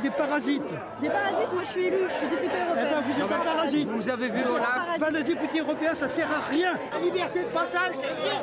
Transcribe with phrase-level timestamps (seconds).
[0.00, 0.62] Êtes des parasites.
[1.00, 2.90] Des parasites, moi je suis élu, je suis député Eh européen.
[2.90, 3.88] ben, vous êtes un parasite.
[3.88, 6.74] Vous avez vu Olaf Ben, le député européen, ça sert à rien.
[6.92, 7.92] La liberté de partage,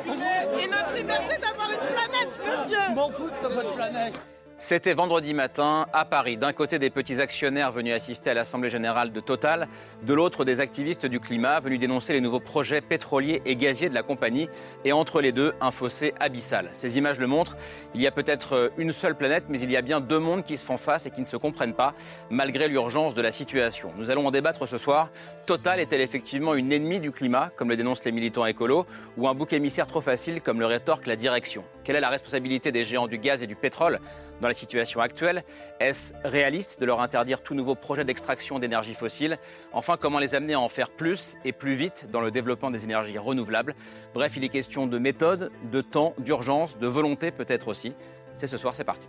[0.06, 4.20] Et notre liberté d'avoir une planète, monsieur m'en fous de votre planète.
[4.60, 6.36] C'était vendredi matin à Paris.
[6.36, 9.68] D'un côté, des petits actionnaires venus assister à l'Assemblée générale de Total,
[10.02, 13.94] de l'autre, des activistes du climat venus dénoncer les nouveaux projets pétroliers et gaziers de
[13.94, 14.48] la compagnie.
[14.84, 16.70] Et entre les deux, un fossé abyssal.
[16.72, 17.56] Ces images le montrent.
[17.94, 20.56] Il y a peut-être une seule planète, mais il y a bien deux mondes qui
[20.56, 21.94] se font face et qui ne se comprennent pas,
[22.28, 23.92] malgré l'urgence de la situation.
[23.96, 25.12] Nous allons en débattre ce soir.
[25.46, 28.86] Total est-elle effectivement une ennemie du climat, comme le dénoncent les militants écolos,
[29.16, 31.62] ou un bouc émissaire trop facile, comme le rétorque la direction?
[31.88, 33.98] Quelle est la responsabilité des géants du gaz et du pétrole
[34.42, 35.42] dans la situation actuelle?
[35.80, 39.38] Est-ce réaliste de leur interdire tout nouveau projet d'extraction d'énergie fossile?
[39.72, 42.84] Enfin, comment les amener à en faire plus et plus vite dans le développement des
[42.84, 43.74] énergies renouvelables?
[44.12, 47.94] Bref, il est question de méthode, de temps, d'urgence, de volonté peut-être aussi.
[48.34, 49.08] C'est ce soir, c'est parti.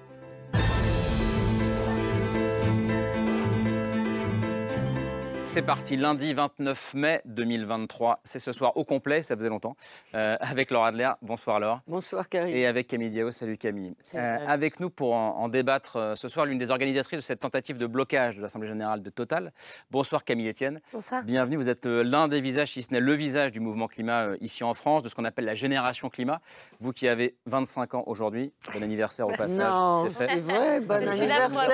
[5.51, 8.19] C'est parti, lundi 29 mai 2023.
[8.23, 9.75] C'est ce soir au complet, ça faisait longtemps,
[10.13, 11.09] euh, avec Laura Adler.
[11.23, 11.81] Bonsoir Laure.
[11.87, 12.55] Bonsoir Karim.
[12.55, 13.95] Et avec Camille Diao, salut Camille.
[13.99, 17.23] Salut, Euh, avec nous pour en, en débattre euh, ce soir, l'une des organisatrices de
[17.23, 19.51] cette tentative de blocage de l'Assemblée Générale de Total.
[19.89, 20.81] Bonsoir Camille Etienne.
[20.93, 21.23] Bonsoir.
[21.23, 24.25] Bienvenue, vous êtes euh, l'un des visages, si ce n'est le visage du mouvement climat
[24.27, 26.41] euh, ici en France, de ce qu'on appelle la génération climat.
[26.79, 29.57] Vous qui avez 25 ans aujourd'hui, bon anniversaire au passage.
[29.57, 31.71] Non, c'est vrai, bon pour, anniversaire.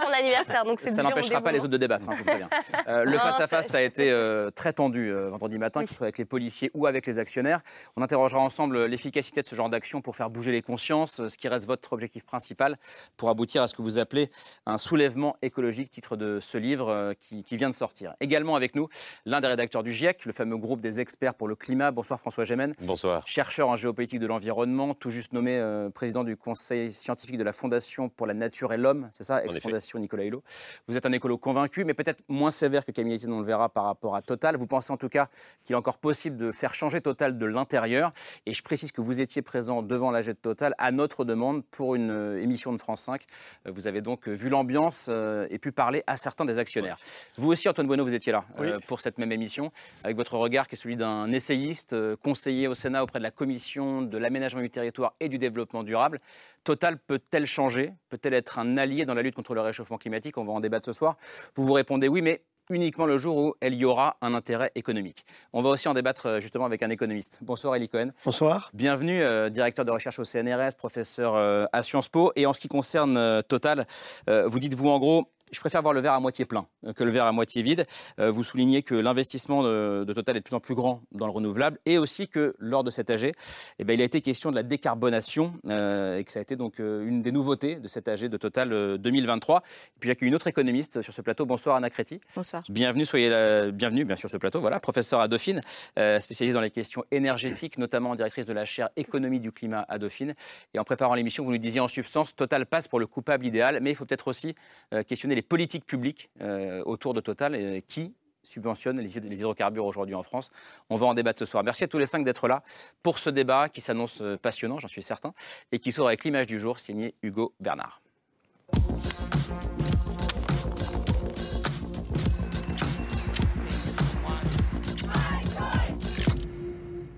[0.00, 1.64] pour mon anniversaire, donc c'est Ça n'empêchera pas les dévouement.
[1.64, 2.48] autres de débattre, hein, je vous préviens.
[2.92, 5.94] Euh, le face-à-face, c'est- ça a été euh, très tendu euh, vendredi matin, que ce
[5.94, 7.60] soit avec les policiers ou avec les actionnaires.
[7.96, 11.48] On interrogera ensemble l'efficacité de ce genre d'action pour faire bouger les consciences, ce qui
[11.48, 12.76] reste votre objectif principal
[13.16, 14.30] pour aboutir à ce que vous appelez
[14.66, 18.14] un soulèvement écologique, titre de ce livre euh, qui, qui vient de sortir.
[18.20, 18.88] Également avec nous,
[19.26, 21.90] l'un des rédacteurs du GIEC, le fameux groupe des experts pour le climat.
[21.90, 23.26] Bonsoir François Gémen Bonsoir.
[23.26, 27.52] chercheur en géopolitique de l'environnement, tout juste nommé euh, président du conseil scientifique de la
[27.52, 30.42] Fondation pour la nature et l'homme, c'est ça, ex-fondation Nicolas Hulot.
[30.88, 33.68] Vous êtes un écolo convaincu, mais peut-être moins sévère que Camille Etienne, on le verra
[33.68, 34.56] par rapport à Total.
[34.56, 35.28] Vous pensez en tout cas
[35.64, 38.12] qu'il est encore possible de faire changer Total de l'intérieur.
[38.46, 41.94] Et je précise que vous étiez présent devant l'AG de Total à notre demande pour
[41.94, 43.22] une euh, émission de France 5.
[43.66, 46.98] Euh, Vous avez donc euh, vu l'ambiance et pu parler à certains des actionnaires.
[47.36, 48.44] Vous aussi, Antoine Bueno, vous étiez là
[48.86, 49.72] pour cette même émission,
[50.04, 54.02] avec votre regard qui est celui d'un essayiste, conseiller au Sénat auprès de la Commission
[54.02, 56.20] de l'aménagement du territoire et du développement durable.
[56.64, 57.92] Total peut-elle changer?
[58.08, 60.38] Peut-elle être un allié dans la lutte contre le réchauffement climatique?
[60.38, 61.16] On va en débattre ce soir.
[61.54, 65.24] Vous vous répondez oui, mais uniquement le jour où elle y aura un intérêt économique.
[65.52, 67.38] On va aussi en débattre euh, justement avec un économiste.
[67.42, 68.10] Bonsoir Elie Cohen.
[68.24, 68.70] Bonsoir.
[68.74, 72.32] Bienvenue, euh, directeur de recherche au CNRS, professeur euh, à Sciences Po.
[72.36, 73.86] Et en ce qui concerne euh, Total,
[74.26, 77.10] vous dites-vous en gros, je préfère voir le verre à moitié plein euh, que le
[77.10, 77.86] verre à moitié vide.
[78.18, 81.26] Euh, vous soulignez que l'investissement de, de Total est de plus en plus grand dans
[81.26, 83.32] le renouvelable et aussi que lors de cet AG,
[83.78, 86.56] eh ben, il a été question de la décarbonation euh, et que ça a été
[86.56, 89.58] donc une des nouveautés de cet AG de Total euh, 2023.
[89.58, 91.46] Et puis j'accueille une autre économiste sur ce plateau.
[91.46, 92.20] Bonsoir Anna Créti.
[92.34, 92.62] Bonsoir.
[92.68, 94.60] Bienvenue, soyez la bienvenue bien sûr sur ce plateau.
[94.60, 95.60] Voilà, professeur à Dauphine,
[95.98, 99.98] euh, spécialisé dans les questions énergétiques, notamment directrice de la chaire économie du climat à
[99.98, 100.34] Dauphine.
[100.74, 103.80] Et en préparant l'émission, vous nous disiez en substance, Total passe pour le coupable idéal,
[103.82, 104.54] mais il faut peut-être aussi
[104.94, 109.36] euh, questionner les politiques publiques euh, autour de Total euh, qui subventionne les, hyd- les
[109.38, 110.50] hydrocarbures aujourd'hui en France.
[110.90, 111.62] On va en débattre ce soir.
[111.62, 112.62] Merci à tous les cinq d'être là
[113.02, 115.32] pour ce débat qui s'annonce euh, passionnant, j'en suis certain,
[115.70, 118.00] et qui sort avec l'image du jour signé Hugo Bernard.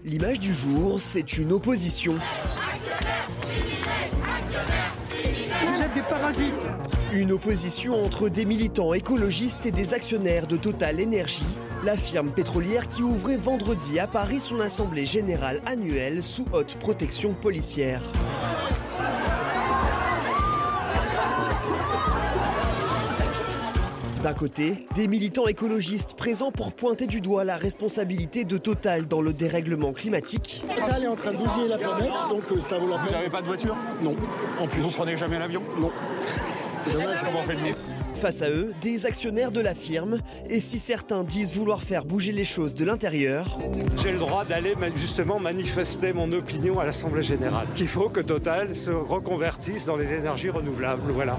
[0.05, 2.19] L'image du jour, c'est une opposition.
[7.13, 11.47] Une opposition entre des militants écologistes et des actionnaires de Total Energy,
[11.85, 17.33] la firme pétrolière qui ouvrait vendredi à Paris son assemblée générale annuelle sous haute protection
[17.35, 18.03] policière.
[24.25, 29.21] D'un côté, des militants écologistes présents pour pointer du doigt la responsabilité de Total dans
[29.21, 30.65] le dérèglement climatique.
[30.75, 33.13] Total est en train de bousiller la planète, donc euh, ça vaut la Vous peine.
[33.17, 33.77] n'avez pas de voiture?
[34.03, 34.17] Non,
[34.59, 34.81] en plus.
[34.81, 35.61] Vous prenez jamais l'avion?
[35.79, 35.91] Non.
[36.79, 37.19] C'est dommage.
[37.25, 37.75] Comment faites-vous
[38.21, 42.33] Face à eux, des actionnaires de la firme, et si certains disent vouloir faire bouger
[42.33, 43.59] les choses de l'intérieur,
[44.03, 47.67] J'ai le droit d'aller justement manifester mon opinion à l'Assemblée générale.
[47.75, 51.13] Qu'il faut que Total se reconvertisse dans les énergies renouvelables.
[51.13, 51.39] Voilà.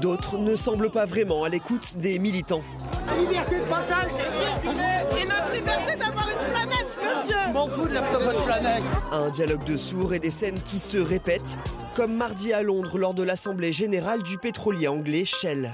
[0.00, 2.62] d'autres ne semblent pas vraiment à l'écoute des militants.
[3.06, 7.36] La liberté de passage, c'est Et notre liberté d'avoir une planète, monsieur
[9.12, 11.58] Un dialogue de sourds et des scènes qui se répètent,
[11.94, 15.72] comme mardi à Londres lors de l'Assemblée générale du pétrolier anglais Shell.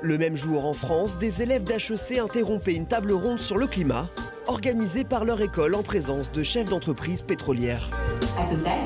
[0.00, 4.08] Le même jour en France, des élèves d'HEC interrompaient une table ronde sur le climat,
[4.46, 7.90] organisée par leur école en présence de chefs d'entreprise pétrolières.
[8.38, 8.78] À Total,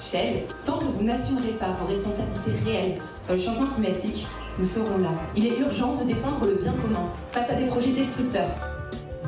[0.00, 2.98] Shell, tant que vous n'assumerez pas vos responsabilités réelles
[3.28, 4.26] dans le changement climatique,
[4.58, 5.10] nous serons là.
[5.36, 8.77] Il est urgent de défendre le bien commun face à des projets destructeurs.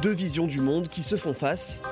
[0.02, 1.82] Deux visions du monde qui se font face.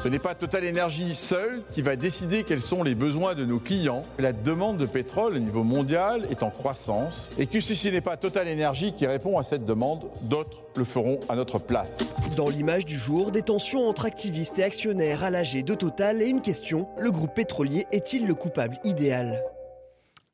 [0.00, 3.58] Ce n'est pas Total Energy seul qui va décider quels sont les besoins de nos
[3.58, 4.04] clients.
[4.20, 8.00] La demande de pétrole au niveau mondial est en croissance et que si ce n'est
[8.00, 11.98] pas Total Energy qui répond à cette demande, d'autres le feront à notre place.
[12.36, 16.28] Dans l'image du jour, des tensions entre activistes et actionnaires à l'AG de Total et
[16.28, 19.42] une question, le groupe pétrolier est-il le coupable idéal?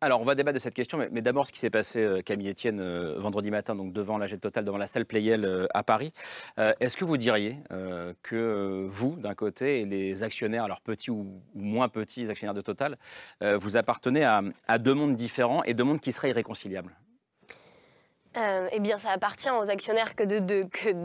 [0.05, 2.51] Alors, on va débattre de cette question, mais, d'abord ce qui s'est passé, euh, Camille
[2.51, 5.85] Etienne, euh, vendredi matin, donc devant l'AG de Total, devant la salle Playel euh, à
[5.85, 6.13] Paris.
[6.57, 7.59] Est-ce que vous diriez
[8.23, 12.99] que vous, d'un côté, et les actionnaires, alors petits ou, moins petits actionnaires de Total,
[13.41, 16.93] vous appartenez à deux mondes différents et deux mondes qui seraient irréconciliables?
[18.37, 20.25] Euh, eh bien, ça appartient aux actionnaires que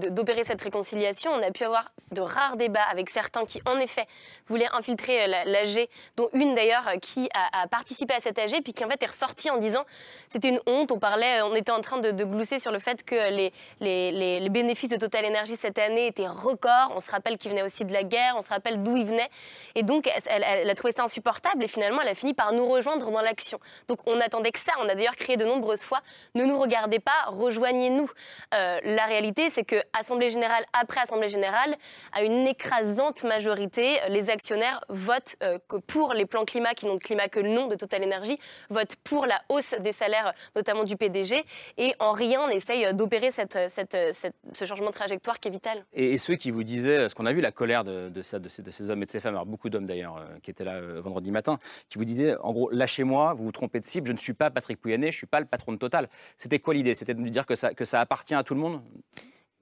[0.10, 1.32] d'opérer cette réconciliation.
[1.32, 4.06] On a pu avoir de rares débats avec certains qui, en effet,
[4.48, 8.62] voulaient infiltrer euh, la- l'AG, dont une d'ailleurs euh, qui a, participé à cette AG,
[8.64, 9.84] puis qui en fait est ressortie en disant
[10.30, 10.92] c'était une honte.
[10.94, 14.96] On parlait, on était en train de, glousser sur le fait que les, bénéfices de
[14.96, 16.94] Total Energy cette année étaient records.
[16.96, 19.30] On se rappelle qu'ils venaient aussi de la guerre, on se rappelle d'où ils venaient.
[19.76, 22.54] Et donc, elle, elle- elle a trouvé ça insupportable et finalement, elle a fini par
[22.54, 23.60] nous rejoindre dans l'action.
[23.90, 24.72] Donc, on attendait que ça.
[24.80, 26.00] On a d'ailleurs crié de nombreuses fois
[26.36, 28.10] ne nous regardez pas, rejoignez-nous.
[28.54, 31.76] Euh, la réalité, c'est que Assemblée générale après Assemblée générale,
[32.14, 36.96] à une écrasante majorité, euh, les actionnaires votent euh, pour les plans climat qui n'ont
[36.96, 40.84] de climat que le nom de Total Energy, votent pour la hausse des salaires, notamment
[40.84, 41.44] du PDG,
[41.78, 45.86] et en rien on essaye d'opérer cette, ce changement de trajectoire qui est vital.
[45.94, 49.06] Et, ceux qui vous disaient, ce qu'on a vu la colère de, ces, hommes et
[49.06, 51.60] de ces femmes, alors beaucoup d'hommes d'ailleurs qui étaient là vendredi matin,
[51.90, 54.50] qui vous disaient en gros lâchez-moi, vous vous trompez de cible, je ne suis pas
[54.50, 56.10] Patrick Pouyanné, je ne suis pas le patron de Total.
[56.38, 56.96] C'était quoi l'idée?
[57.08, 58.82] C'était de dire que ça, que ça appartient à tout le monde?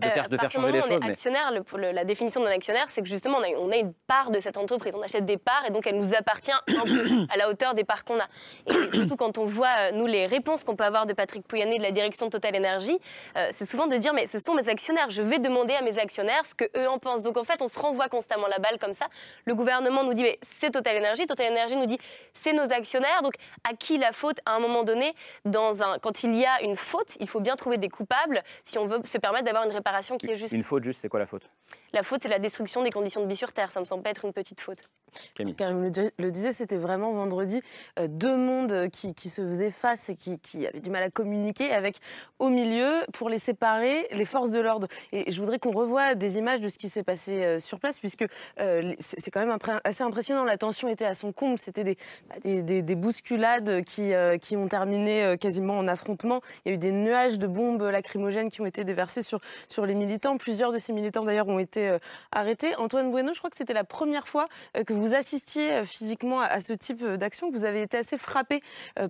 [0.02, 1.92] De faire, Euh, de faire changer les choses On est mais- actionnaire, le- pour le-
[1.92, 4.58] la définition d'un actionnaire, c'est que justement, on a, on a une part de cette
[4.58, 4.94] entreprise.
[4.96, 7.84] On achète des parts et donc elle nous appartient un peu à la hauteur des
[7.86, 8.28] parts qu'on a.
[8.68, 11.78] Et surtout quand on voit, euh, nous, les réponses qu'on peut avoir de Patrick Pouyanné
[11.78, 13.00] de la direction de Total Energy,
[13.38, 15.10] euh, c'est souvent de dire mais ce sont mes actionnaires.
[15.10, 17.22] Je vais demander à mes actionnaires ce que eux en pensent.
[17.22, 19.06] Donc en fait, on se renvoie constamment la balle comme ça.
[19.46, 21.26] Le gouvernement nous dit mais c'est Total Energy.
[21.26, 22.00] Total Energy nous dit
[22.34, 23.22] c'est nos actionnaires.
[23.22, 25.14] Donc à qui la faute à un moment donné
[25.46, 28.78] dans un, Quand il y a une faute, il faut bien trouver des coupables si
[28.78, 30.54] on veut se permettre d'avoir une réparation qui est juste.
[30.54, 31.50] Une faute juste, c'est quoi la faute?
[31.96, 33.72] La faute, c'est la destruction des conditions de vie sur Terre.
[33.72, 34.80] Ça me semble pas être une petite faute.
[35.34, 37.62] Camille Karim le, le disait, c'était vraiment vendredi
[38.00, 41.10] euh, deux mondes qui, qui se faisaient face et qui, qui avaient du mal à
[41.10, 41.96] communiquer, avec
[42.38, 44.88] au milieu, pour les séparer, les forces de l'ordre.
[45.14, 47.98] Et je voudrais qu'on revoie des images de ce qui s'est passé euh, sur place,
[48.00, 48.26] puisque
[48.60, 50.44] euh, c'est quand même impré- assez impressionnant.
[50.44, 51.58] La tension était à son comble.
[51.60, 51.96] C'était des,
[52.30, 56.42] bah, des, des- des bousculades qui, euh, qui ont terminé euh, quasiment en affrontement.
[56.66, 59.40] Il y a eu des nuages de bombes lacrymogènes qui ont été déversés sur,
[59.70, 60.36] sur les militants.
[60.36, 62.00] Plusieurs de ces militants, d'ailleurs, ont été euh,
[62.32, 62.76] arrêtés.
[62.76, 66.42] Antoine Bueno, je crois que c'était la première fois euh, que vous assistiez euh, physiquement
[66.42, 68.62] à, ce type d'action, vous avez été assez frappé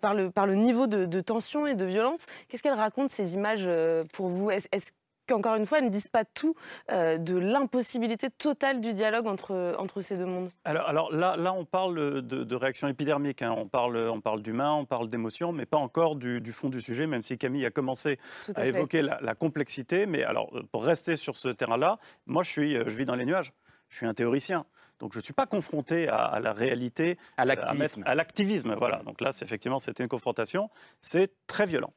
[0.01, 2.25] par, le, par le niveau de, tension et de violence.
[2.47, 3.69] Qu'est-ce qu'elles racontent, ces images,
[4.13, 4.51] pour vous?
[4.51, 4.91] Est-ce
[5.25, 6.55] qu'encore une fois, elles ne disent pas tout
[6.91, 11.53] euh, de l'impossibilité totale du dialogue entre, entre ces deux mondes Alors, alors là, là,
[11.53, 13.41] on parle de, de réaction épidermique.
[13.41, 13.53] hein.
[13.57, 16.81] On parle, on parle d'humain, on parle d'émotion, mais pas encore du, du fond du
[16.81, 20.05] sujet, même si Camille a commencé Tout à évoquer la, la complexité.
[20.05, 23.15] Mais alors, euh, pour rester sur ce terrain-là, moi, je, suis, euh, je vis dans
[23.15, 23.51] les nuages.
[23.89, 24.65] Je suis un théoricien.
[24.99, 28.01] Donc, je ne suis pas confronté à, à la réalité, À l'activisme.
[28.05, 28.75] à l'activisme.
[28.77, 29.01] Voilà.
[29.03, 30.69] Donc là, c'est effectivement, c'était une confrontation.
[31.01, 31.93] C'est très violent.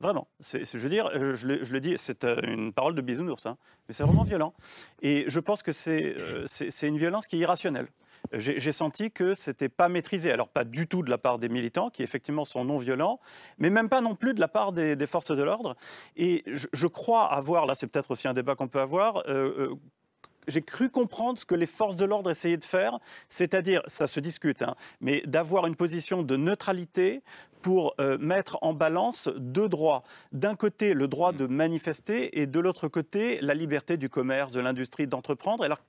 [0.00, 0.28] Vraiment.
[0.40, 3.56] Je veux dire, euh, je le, je dis, c'est euh, une parole de bisounours, hein,
[3.88, 4.52] mais c'est vraiment violent.
[5.00, 6.44] Et je pense que c'est, euh,
[6.82, 7.88] une violence qui est irrationnelle.
[8.32, 10.32] J'ai, senti que c'était pas maîtrisé.
[10.32, 13.20] Alors pas du tout de la part des militants, qui effectivement sont non violents,
[13.58, 15.76] mais même pas non plus de la part des, forces de l'ordre.
[16.16, 19.22] Et je, crois avoir, là c'est peut-être aussi un débat qu'on peut avoir,
[20.46, 22.98] j'ai cru comprendre ce que les forces de l'ordre essayaient de faire,
[23.28, 27.22] c'est-à-dire, ça se discute, hein, mais d'avoir une position de neutralité
[27.66, 30.04] pour euh, mettre en balance deux droits.
[30.30, 34.60] D'un côté, le droit de manifester et de l'autre côté, la liberté du commerce, de
[34.60, 35.64] l'industrie, d'entreprendre.
[35.64, 35.80] Alors,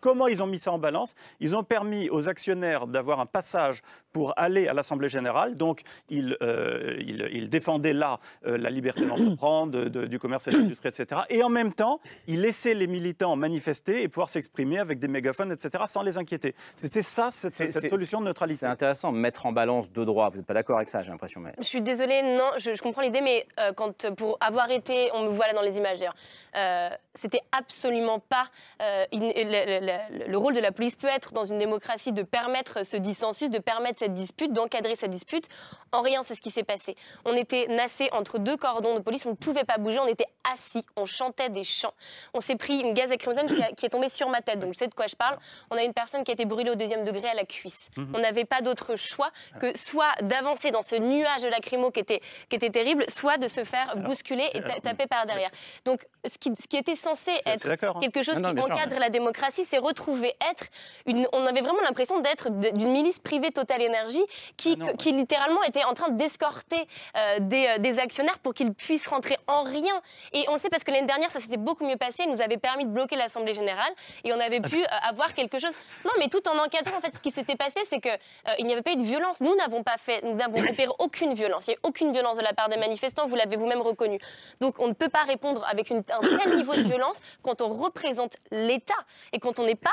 [0.00, 1.14] comment ils ont mis ça en balance?
[1.40, 5.56] Ils ont permis aux actionnaires d'avoir un passage pour aller à l'Assemblée générale.
[5.56, 11.22] Donc, ils, euh, défendaient là euh, la liberté d'entreprendre, du commerce et de l'industrie, etc.
[11.28, 15.52] Et en même temps, ils laissaient les militants manifester et pouvoir s'exprimer avec des mégaphones,
[15.52, 16.54] etc., sans les inquiéter.
[16.76, 18.60] C'était ça, cette, cette solution de neutralité.
[18.60, 20.28] C'est intéressant, mettre en balance deux droits.
[20.28, 21.42] Vous n'êtes pas d'accord avec ça, j'ai l'impression.
[21.58, 25.28] Je suis désolée, non, je, comprends l'idée, mais euh, quand pour avoir été, on me
[25.28, 26.14] voit là dans les images d'ailleurs,
[26.56, 28.48] euh, c'était absolument pas
[28.80, 33.50] euh, le, rôle de la police peut être dans une démocratie de permettre ce dissensus,
[33.50, 35.48] de permettre cette dispute, d'encadrer cette dispute.
[35.92, 36.96] En rien, c'est ce qui s'est passé.
[37.24, 40.26] On était nassés entre deux cordons de police, on ne pouvait pas bouger, on était
[40.52, 41.94] assis, on chantait des chants.
[42.34, 44.78] On s'est pris une gaz lacrymogène qui, qui, est tombée sur ma tête, donc je
[44.78, 45.36] sais de quoi je parle.
[45.70, 47.90] On a une personne qui a été brûlée au deuxième degré à la cuisse.
[47.96, 48.12] Mhm.
[48.14, 49.30] On n'avait pas d'autre choix
[49.60, 53.48] que soit d'avancer dans ce nuage de lacrymo qui était, qui était terrible, soit de
[53.48, 55.50] se faire bousculer et taper par derrière.
[55.84, 58.00] Donc, ce qui, ce qui était censé être hein.
[58.00, 60.66] quelque chose qui encadre la démocratie, c'est retrouver être
[61.06, 61.26] une.
[61.32, 64.24] On avait vraiment l'impression d'être d'une milice privée Total Énergie
[64.56, 68.74] qui, ah qui littéralement était en train d'escorter euh, des, euh, des, actionnaires pour qu'ils
[68.74, 69.94] puissent rentrer en rien.
[70.32, 72.22] Et on le sait parce que l'année dernière, ça s'était beaucoup mieux passé.
[72.24, 73.77] Elle nous avait permis de bloquer l'Assemblée générale
[74.24, 75.72] et on avait pu euh, avoir quelque chose.
[76.04, 78.08] Non, mais tout en encadrant, en fait, ce qui s'était passé, c'est que
[78.58, 79.40] il n'y avait pas eu de violence.
[79.40, 81.66] Nous n'avons pas fait, nous n'avons opéré aucune violence.
[81.66, 83.28] Il n'y a aucune violence de la part des manifestants.
[83.28, 84.18] Vous l'avez vous-même reconnu.
[84.60, 87.68] Donc on ne peut pas répondre avec une, un tel niveau de violence quand on
[87.68, 88.94] représente l'État
[89.32, 89.90] et quand on n'est pas.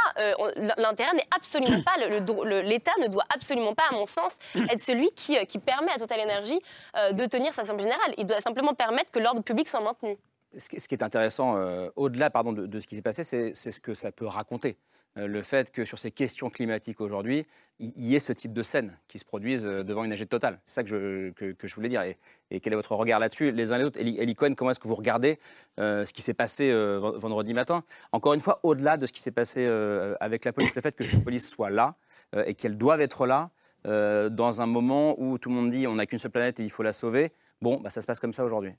[0.77, 1.97] L'intérêt n'est absolument pas.
[1.97, 4.33] L'État ne doit absolument pas, à mon sens,
[4.69, 6.59] être celui qui, qui permet à Total Energy
[6.95, 8.13] euh, de tenir sa Assemblée générale.
[8.17, 10.17] Il doit simplement permettre que l'ordre public soit maintenu.
[10.57, 13.93] Ce qui est intéressant, euh, au-delà pardon, de, ce qui s'est passé, c'est ce que
[13.93, 14.77] ça peut raconter.
[15.17, 17.45] Euh, le fait que sur ces questions climatiques aujourd'hui,
[17.79, 20.59] il y ait ce type de scène qui se produisent devant une AG totale.
[20.65, 22.01] C'est ça que je, que, je voulais dire.
[22.49, 24.79] Et, quel est votre regard là-dessus Les uns et les autres, Eli Cohen, comment est-ce
[24.79, 25.39] que vous regardez
[25.77, 27.83] ce qui s'est passé vendredi matin?
[28.13, 29.65] Encore une fois, au-delà de ce qui s'est passé
[30.21, 31.95] avec la police, le fait que cette police soit là
[32.45, 33.51] et qu'elle doive être là,
[33.87, 36.63] euh, dans un moment où tout le monde dit on n'a qu'une seule planète et
[36.63, 37.31] il faut la sauver.
[37.61, 38.71] Bon, bah, ça se passe comme ça aujourd'hui.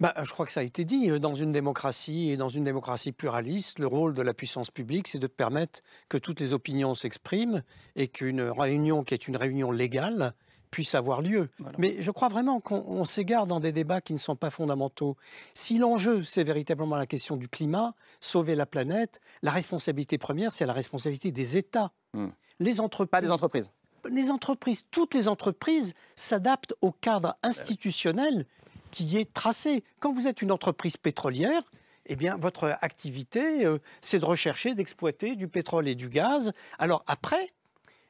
[0.00, 1.10] Bah, je crois que ça a été dit.
[1.10, 5.06] Euh, dans une démocratie et dans une démocratie pluraliste, le rôle de la puissance publique,
[5.06, 7.62] c'est de permettre que toutes les opinions s'expriment
[7.96, 10.32] et qu'une réunion qui est une réunion légale
[10.70, 11.50] puisse avoir lieu.
[11.78, 15.16] Mais je crois vraiment qu'on s'égare dans des débats qui ne sont pas fondamentaux.
[15.52, 20.66] Si l'enjeu, c'est véritablement la question du climat, sauver la planète, la responsabilité première, c'est
[20.66, 21.90] la responsabilité des États.
[22.14, 22.28] Hmm.
[22.60, 23.10] Les entreprises.
[23.10, 23.72] Pas des entreprises
[24.08, 28.46] les entreprises, toutes les entreprises s'adaptent au cadre institutionnel
[28.90, 29.84] qui est tracé.
[29.98, 31.62] Quand vous êtes une entreprise pétrolière,
[32.06, 36.52] eh bien, votre activité, euh, c'est de rechercher, d'exploiter du pétrole et du gaz.
[36.78, 37.50] Alors après,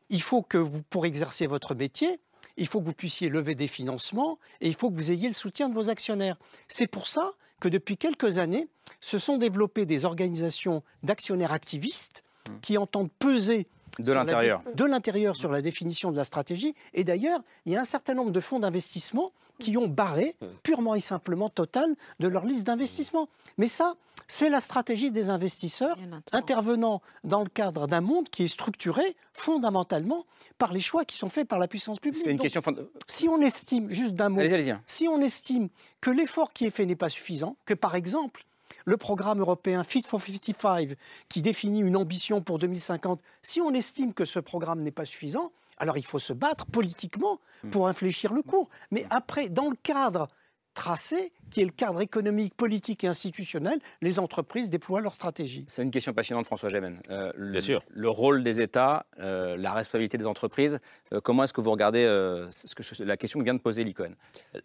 [0.09, 2.21] il faut que vous, pour exercer votre métier,
[2.57, 5.35] il faut que vous puissiez lever des financements et il faut que vous ayez le
[5.35, 6.37] soutien de vos actionnaires.
[6.69, 8.69] C'est pour ça que depuis quelques années,
[9.01, 12.25] se sont développées des organisations d'actionnaires activistes
[12.63, 13.67] qui entendent peser
[14.00, 14.62] de l'intérieur.
[14.75, 16.75] De l'intérieur sur la définition de la stratégie.
[16.95, 20.95] Et d'ailleurs, il y a un certain nombre de fonds d'investissement qui ont barré purement
[20.95, 23.28] et simplement Total de leur liste d'investissement.
[23.59, 23.95] Mais ça,
[24.30, 25.99] c'est la stratégie des investisseurs
[26.33, 29.02] intervenant dans le cadre d'un monde qui est structuré
[29.33, 30.25] fondamentalement
[30.57, 32.23] par les choix qui sont faits par la puissance publique.
[32.23, 32.62] C'est une question
[33.09, 34.40] Si on estime, juste d'un mot,
[34.87, 35.69] si on estime
[36.00, 38.45] que l'effort qui est fait n'est pas suffisant, que par exemple,
[38.85, 40.97] le programme européen Fit for 55,
[41.29, 45.53] qui définit une ambition pour 2050, si on estime que ce programme n'est pas suffisant,
[45.79, 48.69] alors il faut se battre politiquement pour infléchir le cours.
[48.91, 50.29] Mais après, dans le cadre
[50.75, 55.65] tracé, qui est le cadre économique, politique et institutionnel, les entreprises déploient leur stratégie.
[55.67, 57.01] C'est une question passionnante, François Gémen.
[57.11, 57.83] Euh, le, Bien sûr.
[57.91, 60.79] Le rôle des États, euh, la responsabilité des entreprises,
[61.13, 62.05] euh, comment est-ce que vous regardez
[62.51, 64.15] ce que, la question que vient de poser l'icône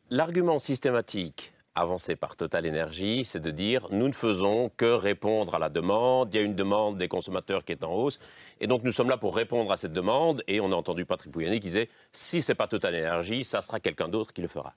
[0.09, 5.59] L'argument systématique avancé par Total Energy, c'est de dire nous ne faisons que répondre à
[5.59, 8.19] la demande, il y a une demande des consommateurs qui est en hausse,
[8.59, 11.31] et donc nous sommes là pour répondre à cette demande, et on a entendu Patrick
[11.31, 14.73] Pouyanné qui disait si c'est pas Total Energy, ça sera quelqu'un d'autre qui le fera.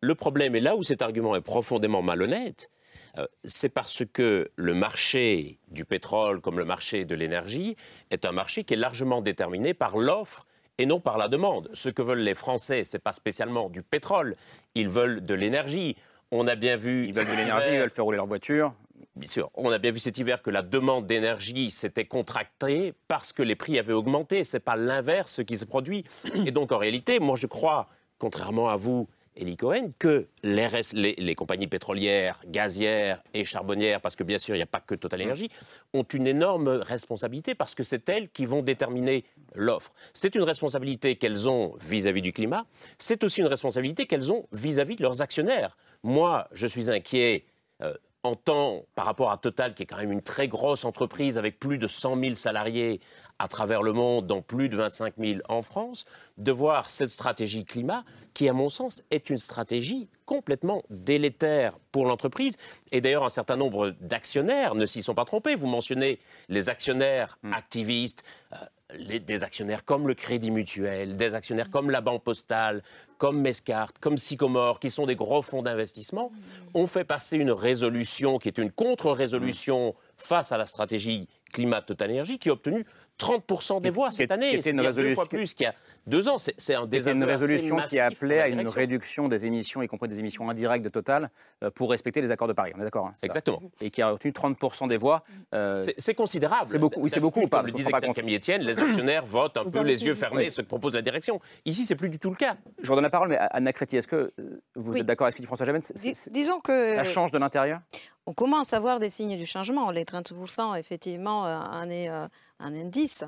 [0.00, 2.70] Le problème est là où cet argument est profondément malhonnête,
[3.18, 7.76] euh, c'est parce que le marché du pétrole comme le marché de l'énergie
[8.10, 10.46] est un marché qui est largement déterminé par l'offre
[10.78, 11.68] et non par la demande.
[11.74, 14.34] Ce que veulent les Français, c'est pas spécialement du pétrole,
[14.74, 15.96] ils veulent de l'énergie.
[16.34, 17.06] On a bien vu.
[17.06, 18.74] Ils veulent de l'énergie, ils veulent faire rouler leur voiture.
[19.14, 19.50] Bien sûr.
[19.54, 23.54] On a bien vu cet hiver que la demande d'énergie s'était contractée parce que les
[23.54, 24.42] prix avaient augmenté.
[24.42, 26.04] Ce n'est pas l'inverse qui se produit.
[26.46, 30.94] Et donc, en réalité, moi, je crois, contrairement à vous, Eli Cohen, que les, res-
[30.94, 34.80] les- les compagnies pétrolières, gazières et charbonnières, parce que bien sûr, il n'y a pas
[34.80, 35.50] que Total Energy,
[35.94, 39.24] ont une énorme responsabilité parce que c'est elles qui vont déterminer
[39.54, 39.92] l'offre.
[40.12, 42.66] C'est une responsabilité qu'elles ont vis-à-vis du climat,
[42.98, 45.76] c'est aussi une responsabilité qu'elles ont vis-à-vis de leurs actionnaires.
[46.02, 47.44] Moi, je suis inquiet
[47.82, 51.38] euh, en temps par rapport à Total, qui est quand même une très grosse entreprise
[51.38, 53.00] avec plus de 100 000 salariés
[53.38, 56.04] à travers le monde, dont plus de 25 000 en France,
[56.38, 62.06] de voir cette stratégie climat qui, à mon sens, est une stratégie complètement délétère pour
[62.06, 62.56] l'entreprise.
[62.92, 65.54] Et d'ailleurs, un certain nombre d'actionnaires ne s'y sont pas trompés.
[65.54, 68.56] Vous mentionnez les actionnaires activistes, euh,
[68.94, 72.82] les- des actionnaires comme le Crédit Mutuel, des actionnaires comme la Banque Postale,
[73.18, 76.30] comme Mescart, comme Sycomore, qui sont des gros fonds d'investissement,
[76.74, 82.10] ont fait passer une résolution qui est une contre-résolution face à la stratégie climat Total
[82.10, 82.86] Énergie, qui a obtenu
[83.18, 84.50] 30% des voix cette année.
[84.50, 85.74] qui était une C'est-à-dire deux fois résolution- plus qu'il y a
[86.06, 86.38] deux ans.
[86.38, 90.18] C'est un C'était une résolution qui appelait à une réduction des émissions, y compris des
[90.18, 91.30] émissions indirectes de Total,
[91.62, 92.72] euh, pour respecter les accords de Paris.
[92.76, 93.62] On est d'accord hein, Exactement.
[93.80, 95.22] Et qui a retenu 30% des voix.
[95.54, 96.66] euh, C'est- considérable.
[96.66, 97.00] C'est beaucoup.
[97.00, 98.00] Oui, c'est beaucoup ou pas Comme le disait pas.
[98.00, 100.50] Camille Etienne, les actionnaires votent un peu les yeux fermés Oui.
[100.50, 101.40] ce que propose la direction.
[101.64, 102.56] Ici, c'est plus du tout le cas.
[102.82, 105.00] Je redonne la parole, mais Anna Créti, est-ce que euh, vous Oui.
[105.00, 107.30] êtes d'accord avec ce que dit François Jamen C'est- Dis- c'est- disons que Ça change
[107.30, 107.80] de l'intérieur?
[108.26, 109.90] On commence à voir des signes du changement.
[109.90, 112.26] Les 30%, effectivement, euh, en est euh,
[112.60, 113.24] un indice.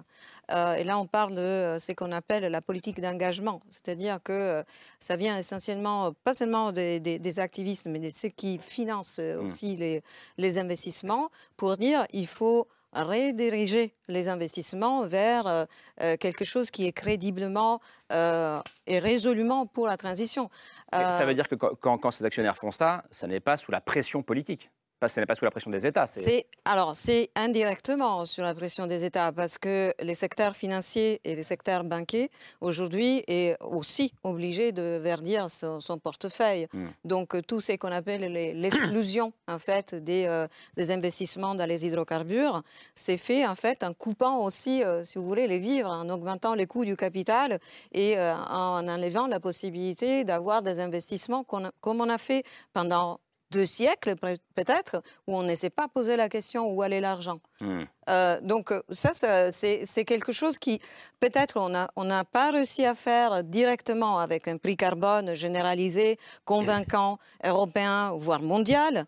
[0.52, 3.60] Euh, et là, on parle de euh, ce qu'on appelle la politique d'engagement.
[3.68, 4.62] C'est-à-dire que euh,
[5.00, 9.18] ça vient essentiellement, euh, pas seulement des, des- des activistes, mais de ceux qui financent
[9.18, 9.46] euh, Mm.
[9.46, 10.02] aussi les,
[10.38, 15.64] les investissements pour dire il faut rediriger les investissements vers euh,
[16.00, 17.80] euh, quelque chose qui est crédiblement
[18.12, 20.48] euh, et résolument pour la transition.
[20.92, 23.56] Ça Euh, veut dire que quand, quand- quand ces actionnaires font ça, ça n'est pas
[23.56, 24.70] sous la pression politique.
[25.06, 26.06] Ça n'est pas sous la pression des États.
[26.06, 31.34] C'est alors c'est indirectement sur la pression des États parce que les secteurs financiers et
[31.36, 32.30] les secteurs banquiers
[32.62, 36.66] aujourd'hui est aussi obligé de verdir son, son portefeuille.
[36.72, 36.86] Mm.
[37.04, 40.46] Donc tout ce qu'on appelle l'exclusion en fait des, euh,
[40.76, 42.62] des investissements dans les hydrocarbures,
[42.94, 46.54] c'est fait en fait en coupant aussi, euh, si vous voulez, les vivres, en augmentant
[46.54, 47.58] les coûts du capital
[47.92, 53.18] et euh, en enlevant la possibilité d'avoir des investissements a- comme on a fait pendant
[53.54, 54.94] deux siècles peut- peut-être,
[55.26, 57.38] où on ne s'est pas posé la question où allait l'argent.
[57.62, 60.80] Euh, donc euh, ça, ça, c'est c'est quelque chose qui,
[61.20, 62.06] peut-être, on n'a on
[62.38, 69.06] pas réussi à faire directement avec un prix carbone généralisé, convaincant, européen, voire mondial,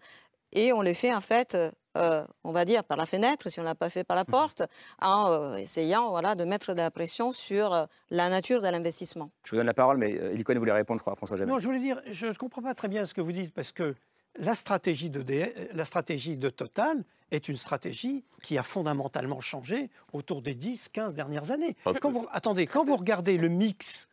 [0.53, 1.51] et on le fait en fait,
[1.99, 4.25] euh, on va dire, par la fenêtre, si on ne l'a pas fait par la
[4.25, 4.63] porte,
[5.03, 9.29] en euh, essayant voilà, de mettre de la pression sur euh, la nature de l'investissement.
[9.45, 11.53] Je vous donne la parole, mais euh, Cohen voulait répondre, je crois, à François Jamen.
[11.53, 13.73] Non, je voulais dire, je ne comprends pas très bien ce que vous dites, parce
[13.73, 13.95] que
[14.39, 15.25] la stratégie de,
[15.73, 21.51] la stratégie de Total est une stratégie qui a fondamentalement changé autour des 10-15 dernières
[21.51, 21.77] années.
[22.01, 24.09] Quand vous, attendez, quand vous regardez le mix,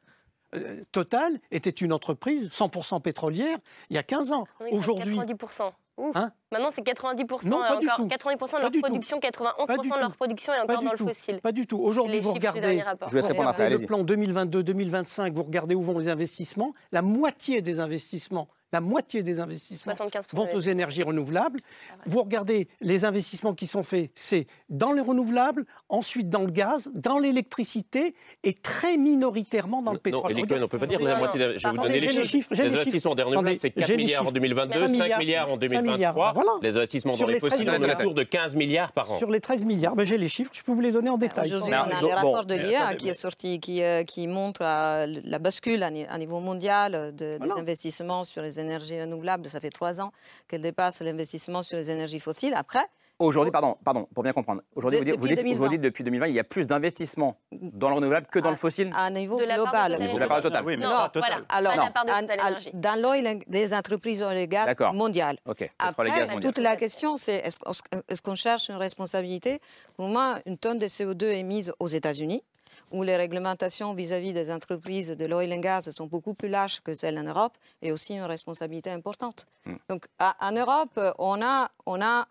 [0.55, 3.57] euh, Total était une entreprise 100% pétrolière
[3.89, 4.47] il y a 15 ans.
[4.61, 5.71] Oui, Aujourd'hui, 90%.
[5.97, 6.15] Ouf.
[6.15, 7.47] Hein Maintenant, c'est 90%.
[7.49, 8.07] Non, et pas du encore tout.
[8.07, 11.05] 90% de leur production, Pas 91% du de leur production est encore dans tout.
[11.05, 11.41] le fossile.
[11.41, 11.79] Pas du tout.
[11.79, 12.81] Aujourd'hui, vous regardez.
[13.11, 17.61] Je vous répondre après, le plan 2022-2025, vous regardez où vont les investissements, la moitié
[17.61, 21.59] des investissements, la moitié des investissements 75% vont aux énergies renouvelables.
[22.07, 26.89] Vous regardez les investissements qui sont faits, c'est dans les renouvelables, ensuite dans le gaz,
[26.95, 30.33] dans l'électricité et très minoritairement dans le pétrole.
[30.33, 31.39] Non, on ne peut pas dire Non, la non, moitié.
[31.59, 32.49] Je vais vous donner les les chiffres.
[32.53, 34.33] Les investissements des renouvelables, c'est 4 j'ai les milliards en chiffres.
[34.33, 35.93] 2022, 5 5 milliards en 5 2023.
[35.93, 36.59] milliards, bah voilà.
[36.61, 37.99] Les investissements Sur dans les les 13 fossiles, on est milliards.
[37.99, 39.17] autour de 15 milliards par an.
[39.17, 41.45] Sur les 13 milliards, ben, j'ai les chiffres, je peux vous les donner en détail.
[41.47, 44.27] Aujourd'hui, on a donc, le bon, rapport de l'IA qui est sorti, qui, euh, qui
[44.27, 48.99] montre euh, la bascule à, ni- à niveau mondial de- des investissements sur les énergies
[49.01, 49.47] renouvelables.
[49.47, 50.11] Ça fait trois ans
[50.47, 52.53] qu'elle dépasse l'investissement sur les énergies fossiles.
[52.55, 52.85] Après,
[53.23, 54.61] Aujourd'hui, pardon, pardon, pour bien comprendre.
[54.75, 55.69] Aujourd'hui, vous dites, vous depuis dites, vous 2020.
[55.69, 58.89] dites depuis 2020, il y a plus d'investissements dans le renouvelable que dans le fossile
[58.95, 60.13] à un niveau De la part de global.
[60.13, 60.61] De la part de Total.
[60.63, 61.29] Ah oui, mais Non, pas total.
[61.31, 61.45] voilà.
[61.49, 62.71] Alors, Pas de la part de à- Total à- Energy.
[62.73, 64.93] dans l'oil, des entreprises oil et gaz D'accord.
[64.93, 65.37] mondiales.
[65.45, 66.41] Ok, pétrole et Après, gaz mondial.
[66.53, 69.59] toute la question, c'est est-ce qu'on cherche une responsabilité
[69.95, 72.43] Pour moi, une tonne de CO2 émise aux États-Unis,
[72.91, 76.93] où les réglementations vis-à-vis des entreprises de l'oil and gas sont beaucoup plus lâches que
[76.93, 79.47] celles en Europe, est aussi une responsabilité importante.
[79.65, 79.75] Hmm.
[79.89, 82.25] Donc, à- en Europe, on a, on a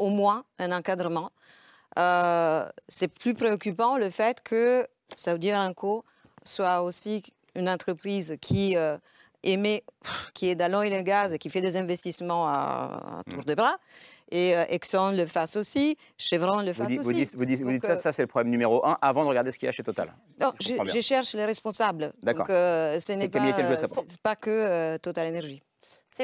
[0.00, 1.30] au moins un encadrement.
[1.98, 4.86] Euh, c'est plus préoccupant le fait que
[5.16, 6.04] Saudi Aramco
[6.44, 7.22] soit aussi
[7.54, 8.96] une entreprise qui euh,
[9.42, 9.82] émet,
[10.34, 13.44] qui est dans l'oil et le gaz et qui fait des investissements à, à tour
[13.44, 13.76] de bras.
[14.30, 17.24] Et euh, Exxon le fasse aussi, Chevron le Vous fasse vous aussi.
[17.24, 19.24] dites- vous dites- vous Donc, dites ça, euh, ça c'est le problème numéro un, avant
[19.24, 20.14] de regarder ce qu'il y a chez Total.
[20.40, 22.12] non, je je, cherche les responsables.
[22.22, 22.46] D'accord.
[22.46, 22.54] Donc,
[23.02, 23.40] ce n'est pas,
[24.22, 25.60] pas que Total Energy.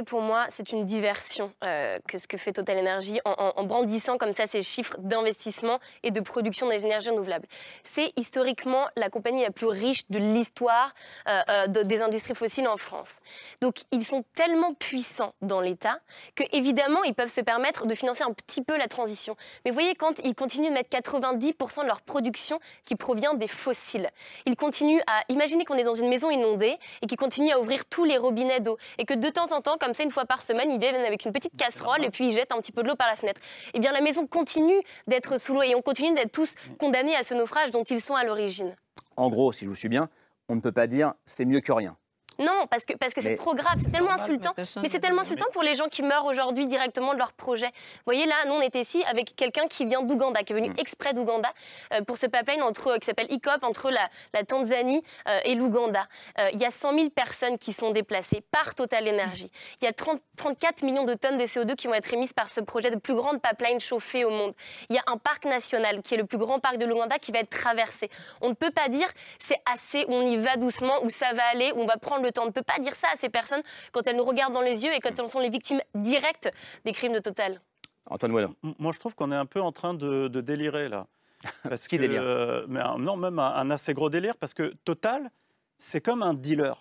[0.02, 4.32] Pour moi, c'est une diversion euh, que ce que fait Total Energy en, brandissant comme
[4.32, 7.46] ça ces chiffres d'investissement et de production des énergies renouvelables.
[7.82, 10.94] C'est historiquement la compagnie la plus riche de l'histoire
[11.28, 13.18] euh, euh, de- des industries fossiles en France.
[13.60, 15.98] Donc ils sont tellement puissants dans l'État
[16.34, 19.36] que évidemment ils peuvent se permettre de financer un petit peu la transition.
[19.64, 23.48] Mais vous voyez quand ils continuent de mettre 90% de leur production qui provient des
[23.48, 24.10] fossiles,
[24.44, 27.86] ils continuent à imaginer qu'on est dans une maison inondée et qu'ils continuent à ouvrir
[27.86, 30.42] tous les robinets d'eau et que de temps en temps, comme ça, une fois par
[30.42, 32.88] semaine, ils viennent avec une petite casserole et puis ils jettent un petit peu de
[32.88, 33.40] l'eau par la fenêtre.
[33.72, 37.22] Eh bien, la maison continue d'être sous l'eau et on continue d'être tous condamnés à
[37.22, 38.74] ce naufrage dont ils sont à l'origine.
[39.16, 40.08] En gros, si je vous suis bien,
[40.48, 41.96] on ne peut pas dire c'est mieux que rien.
[42.38, 44.52] Non, parce que parce que c'est trop grave, c'est tellement normal, insultant.
[44.56, 47.66] mais c'est le tellement insultant pour les gens qui meurent aujourd'hui directement de leur projet.
[47.66, 50.72] Vous voyez là, nous on était ici avec quelqu'un qui vient d'Ouganda, qui est venu
[50.78, 51.52] exprès d'Ouganda
[51.92, 55.54] euh, pour ce pipeline entre euh, qui s'appelle ICOP entre la, la Tanzanie euh, et
[55.54, 56.06] l'Ouganda.
[56.52, 59.50] Il y a 100 000 personnes qui sont déplacées par Total Energy.
[59.80, 62.50] Il y a 30 34 millions de tonnes de CO2 qui vont être émises par
[62.50, 64.52] ce projet de plus grande pipeline chauffée au monde.
[64.90, 67.32] Il y a un parc national qui est le plus grand parc de l'Ouganda qui
[67.32, 68.10] va être traversé.
[68.40, 71.72] On ne peut pas dire c'est assez, on y va doucement, ou ça va aller,
[71.72, 72.42] ou on va prendre le temps.
[72.42, 73.62] On ne peut pas dire ça à ces personnes
[73.92, 76.50] quand elles nous regardent dans les yeux et quand elles sont les victimes directes
[76.84, 77.60] des crimes de Total.
[78.08, 78.54] Antoine Moellon.
[78.62, 81.06] M- Moi, je trouve qu'on est un peu en train de, de délirer là.
[81.62, 84.54] Parce Qui que, délire euh, mais un- Non, même un, un assez gros délire, parce
[84.54, 85.30] que Total,
[85.78, 86.74] c'est comme un dealer.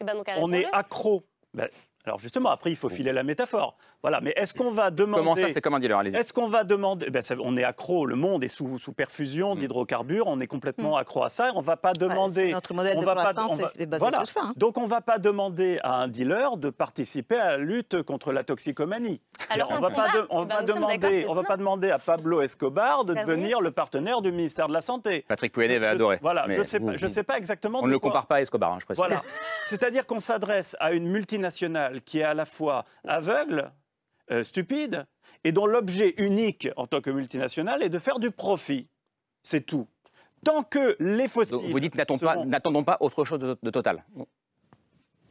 [0.00, 1.22] Eh ben, donc, On est accro.
[1.52, 1.68] Ben,
[2.06, 3.76] alors justement, après, il faut filer la métaphore.
[4.02, 5.18] Voilà, mais est-ce qu'on va demander...
[5.22, 6.16] Comment ça, c'est comme un dealer Allez-y.
[6.16, 9.54] Est-ce qu'on va demander ben, ça- On est accro, le monde est sous, sous perfusion
[9.56, 11.52] d'hydrocarbures, on est complètement accro à ça.
[11.54, 12.46] On va pas demander.
[12.46, 14.18] c'est notre modèle on de va pas- croissance on va- est- basé voilà.
[14.24, 14.52] sur ça, hein.
[14.56, 18.42] Donc on va pas demander à un dealer de participer à la lutte contre la
[18.42, 19.20] toxicomanie.
[19.50, 21.90] Alors, on on va pas, de- on Eh ben, va demander, on va pas demander
[21.90, 25.26] à Pablo Escobar de Bien devenir le partenaire du ministère de la santé.
[25.28, 26.18] Patrick Pouyanné va Je- adorer.
[26.22, 27.80] Voilà, Mais- je sais pas, je sais pas exactement.
[27.82, 28.98] On ne le compare pas à Escobar, hein, je précise.
[28.98, 29.22] voilà.
[29.66, 33.72] C'est-à-dire qu'on s'adresse à une multinationale qui est à la fois aveugle,
[34.30, 35.06] euh, stupide,
[35.44, 38.88] et dont l'objet unique en tant que multinationale est de faire du profit.
[39.42, 39.86] C'est tout.
[40.44, 41.58] Tant que les fossiles.
[41.60, 44.04] Donc, vous dites n'attendons pas, seront- n'attendons pas autre chose de, de Total.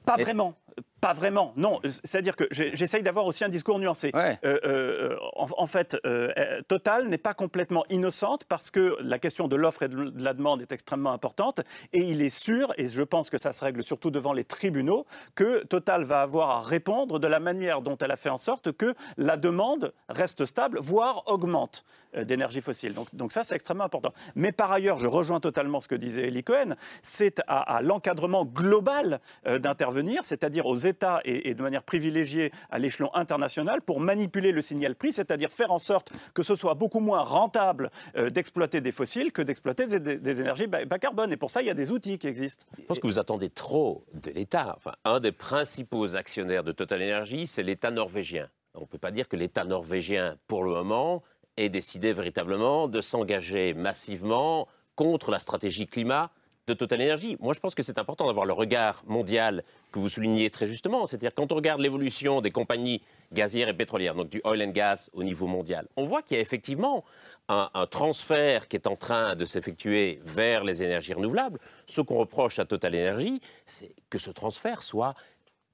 [0.05, 0.55] Pas vraiment.
[1.01, 1.79] Pas vraiment, non.
[1.83, 4.11] C'est-à-dire que j'essaye d'avoir aussi un discours nuancé.
[4.13, 4.37] Ouais.
[4.43, 9.19] Euh, euh, en, en fait, euh, euh, Total n'est pas complètement innocente parce que la
[9.19, 11.61] question de l'offre et de la demande est extrêmement importante.
[11.93, 15.05] Et il est sûr, et je pense que ça se règle surtout devant les tribunaux,
[15.35, 18.71] que Total va avoir à répondre de la manière dont elle a fait en sorte
[18.73, 22.93] que la demande reste stable, voire augmente euh, d'énergie fossile.
[23.13, 24.13] Donc, ça, c'est extrêmement important.
[24.35, 29.19] Mais par ailleurs, je rejoins totalement ce que disait Eli Cohen, c'est à, l'encadrement global
[29.47, 34.61] euh, d'intervenir, c'est-à-dire aux États et, de manière privilégiée à l'échelon international pour manipuler le
[34.61, 38.91] signal prix, c'est-à-dire faire en sorte que ce soit beaucoup moins rentable euh, d'exploiter des
[38.91, 41.31] fossiles que d'exploiter des, énergies bas, bas carbone.
[41.31, 42.65] Et pour ça, il y a des outils qui existent.
[42.77, 44.73] Je pense que vous attendez trop de l'État.
[44.77, 48.49] Enfin, un des principaux actionnaires de Total Energy, c'est l'État norvégien.
[48.75, 51.23] On ne peut pas dire que l'État norvégien, pour le moment,
[51.59, 56.31] ait décidé véritablement de s'engager massivement contre la stratégie climat
[56.67, 57.35] de Total Energy.
[57.39, 61.05] Moi, je pense que c'est important d'avoir le regard mondial que vous soulignez très justement.
[61.05, 63.01] C'est-à-dire, quand on regarde l'évolution des compagnies
[63.33, 66.39] gazières et pétrolières, donc du oil and gas au niveau mondial, on voit qu'il y
[66.39, 67.03] a effectivement
[67.47, 71.59] un, un transfert qui est en train de s'effectuer vers les énergies renouvelables.
[71.87, 75.15] Ce qu'on reproche à Total Energy, c'est que ce transfert soit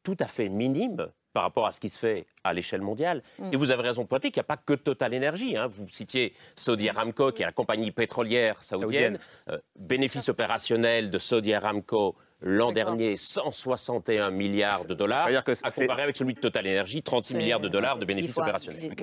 [0.03, 3.21] tout à fait minime par rapport à ce qui se fait à l'échelle mondiale.
[3.39, 3.49] Mm.
[3.51, 5.57] Et vous avez raison de pointer qu'il n'y a pas que Total Energy.
[5.57, 5.67] hein.
[5.67, 9.19] Vous citiez Saudi Aramco, qui est la compagnie pétrolière saoudienne.
[9.49, 15.43] Euh, bénéfice opérationnel de Saudi Aramco l'an dernier, 161 milliards de dollars, Ça veut dire
[15.43, 18.05] que à c'est- comparer avec celui de Total Energy, 36 C'est- milliards de dollars de
[18.05, 18.93] bénéfices faut- opérationnels.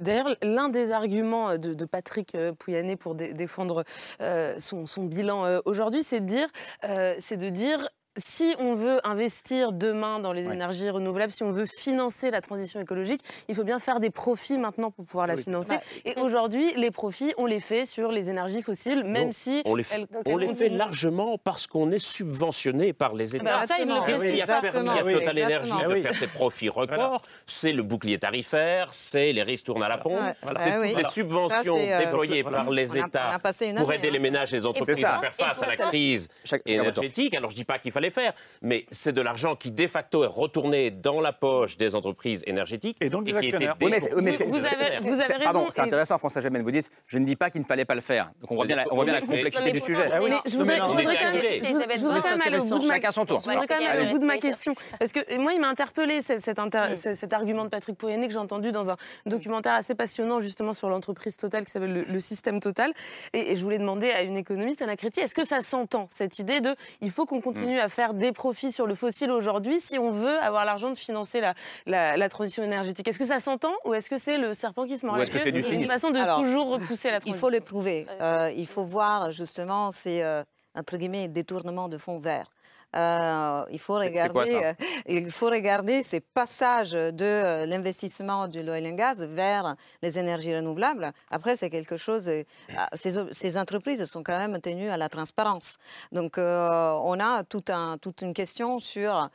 [0.00, 3.84] D'ailleurs, l'un des arguments de, de Patrick euh, Pouyanné pour dé- défendre
[4.20, 6.48] euh, son, son bilan euh, aujourd'hui, c'est de dire,
[6.84, 7.88] euh, c'est de dire.
[8.18, 10.54] Si on veut investir demain dans les Ouais.
[10.54, 14.58] énergies renouvelables, si on veut financer la transition écologique, il faut bien faire des profits
[14.58, 15.42] maintenant pour pouvoir la Oui.
[15.42, 15.74] financer.
[15.76, 19.62] Bah, Et aujourd'hui, les profits, on les fait sur les énergies fossiles, même Non, si
[19.64, 20.78] On les, fait- elles- donc on elles les fait continuent.
[20.78, 23.44] largement parce qu'on est subventionné par les États.
[23.44, 26.02] bah, ça, il le Qu'est-ce Oui, qui a permis à Total Energy de Oui.
[26.02, 30.34] faire ses profits records C'est le bouclier tarifaire, c'est les ristournes à la pompe, Ouais,
[30.58, 30.94] c'est toutes oui.
[30.96, 32.58] les Ça, subventions euh, déployées voilà.
[32.64, 34.20] par les On États a pour année, aider les hein.
[34.22, 36.28] ménages et les entreprises à faire face à la crise
[36.66, 37.34] énergétique.
[37.34, 40.28] Alors je dis pas qu'il fallait faire, mais c'est de l'argent qui de facto est
[40.28, 43.76] retourné dans la poche des entreprises énergétiques Et donc des qui était actionnaires.
[43.80, 46.18] Oui, mais c'est- oui, mais Vous c'est- avez- vous avez raison, Pardon, c'est et- intéressant,
[46.18, 46.62] François Gemène.
[46.62, 48.30] Vous dites, je ne dis pas qu'il ne fallait pas le faire.
[48.40, 50.04] Donc on voit bien la, on voit bien la complexité du sujet.
[50.08, 51.60] Mais je voudrais, je voudrais quand même, arrivé.
[51.62, 53.40] je voudrais- je voudrais quand même aller au bout de ma son tour.
[53.40, 54.74] Je voudrais quand même aller au bout de ma question.
[54.98, 58.26] Parce que moi, il m'a interpellé cet, cet inter- ce- cet argument de Patrick Pouyanné
[58.26, 62.04] que j'ai entendu dans un documentaire assez passionnant justement sur l'entreprise Total qui s'appelle le,
[62.04, 62.92] le système Total.
[63.32, 66.38] Et, et je voulais demander à une économiste, Anna Créti, est-ce que ça s'entend cette
[66.38, 69.98] idée de il faut qu'on continue à faire des profits sur le fossile aujourd'hui si
[69.98, 71.54] on veut avoir l'argent de financer la,
[71.86, 74.96] la, la transition énergétique Est-ce que ça s'entend ou est-ce que c'est le serpent qui
[74.98, 77.16] se mord la est-ce que queue c'est du une façon de Alors, toujours repousser la
[77.16, 78.06] Il transition faut le prouver.
[78.20, 80.42] Euh, il faut voir justement ces, euh,
[80.74, 82.48] entre guillemets, détournements de fonds verts.
[82.96, 84.72] Euh, il, faut quoi, regarder, euh,
[85.06, 90.56] il faut regarder ces passages de euh, l'investissement de l'oil and gas vers les énergies
[90.56, 91.12] renouvelables.
[91.30, 92.30] Après, c'est quelque chose.
[92.74, 95.76] ah, ces, entreprises sont quand même tenues à la transparence.
[96.12, 99.28] Donc, euh, on a tout un, toute une question sur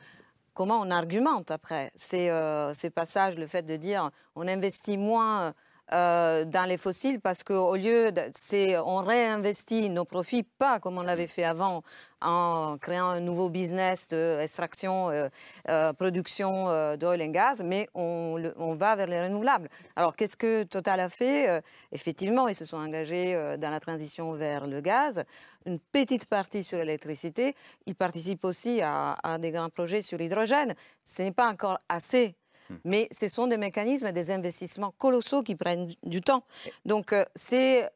[0.54, 5.52] comment on argumente après ces, euh, ces passages, le fait de dire on investit moins
[5.92, 11.02] euh, dans les fossiles parce qu'au lieu, de, on réinvestit nos profits, pas comme on
[11.02, 11.82] l'avait fait avant,
[12.24, 15.28] en créant un nouveau business d'extraction, euh,
[15.68, 19.68] euh, production euh, d'oil and gaz, mais on, va vers les renouvelables.
[19.94, 24.66] Alors qu'est-ce que Total a fait Effectivement, ils se sont engagés dans la transition vers
[24.66, 25.24] le gaz,
[25.66, 27.54] une petite partie sur l'électricité.
[27.86, 30.74] Ils participent aussi à des grands projets sur l'hydrogène.
[31.04, 32.34] Ce n'est pas encore assez.
[32.84, 36.44] Mais ce sont des mécanismes, des investissements colossaux qui prennent du- temps.
[36.84, 37.88] Donc, euh, c'est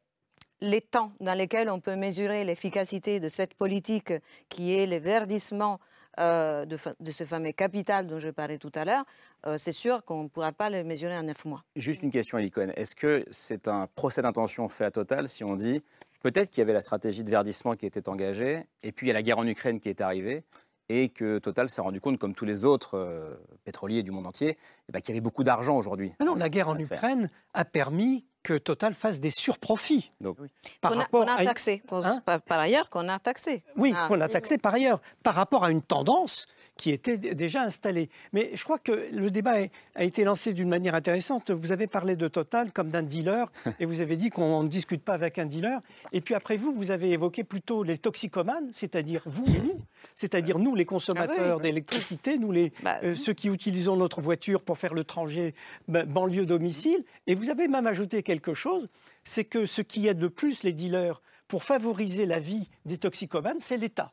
[0.61, 4.13] les temps dans lesquels on peut mesurer l'efficacité de cette politique
[4.49, 5.79] qui est le verdissement
[6.19, 6.77] euh, de,
[7.11, 9.05] ce fameux capital dont je parlais tout à l'heure,
[9.47, 11.63] euh, c'est sûr qu'on ne pourra pas le mesurer en neuf mois.
[11.77, 12.71] Juste une question, Cohen.
[12.75, 15.81] Est-ce que c'est un procès d'intention fait à Total si on dit
[16.23, 19.13] peut-être qu'il y avait la stratégie de verdissement qui était engagée, et puis il y
[19.13, 20.43] a la guerre en Ukraine qui est arrivée,
[20.89, 24.57] et que Total s'est rendu compte, comme tous les autres euh, pétroliers du monde entier,
[24.89, 26.13] eh ben, qu'il y avait beaucoup d'argent aujourd'hui.
[26.19, 26.79] Ah non, la guerre en.
[26.79, 30.09] Ukraine a permis que Total fasse des surprofits.
[30.21, 30.37] Donc,
[30.81, 33.19] Par Qu'on a, rapport qu'on a à une- taxé, qu'on- Hein par, ailleurs, qu'on a
[33.19, 33.63] taxé.
[33.77, 34.07] Oui, Ah.
[34.09, 36.47] qu'on a taxé par ailleurs, par rapport à une tendance
[36.77, 38.09] qui était déjà installée.
[38.33, 39.57] Mais je crois que le débat
[39.97, 41.51] a été lancé d'une manière intéressante.
[41.51, 45.03] Vous avez parlé de Total comme d'un dealer, et vous avez dit qu'on ne discute
[45.03, 45.81] pas avec un dealer.
[46.13, 49.81] Et puis après vous, vous avez évoqué plutôt les toxicomanes, c'est-à-dire vous et nous,
[50.15, 54.79] c'est-à-dire nous, les consommateurs d'électricité, nous, les, Bah, euh, ceux qui utilisons notre voiture pour
[54.79, 55.55] faire le trajet
[55.89, 57.05] ba- banlieue-domicile.
[57.27, 58.89] Et vous avez même ajouté quelque chose,
[59.25, 63.59] c'est que ce qui aide le plus les dealers pour favoriser la vie des toxicomanes,
[63.59, 64.13] c'est l'État.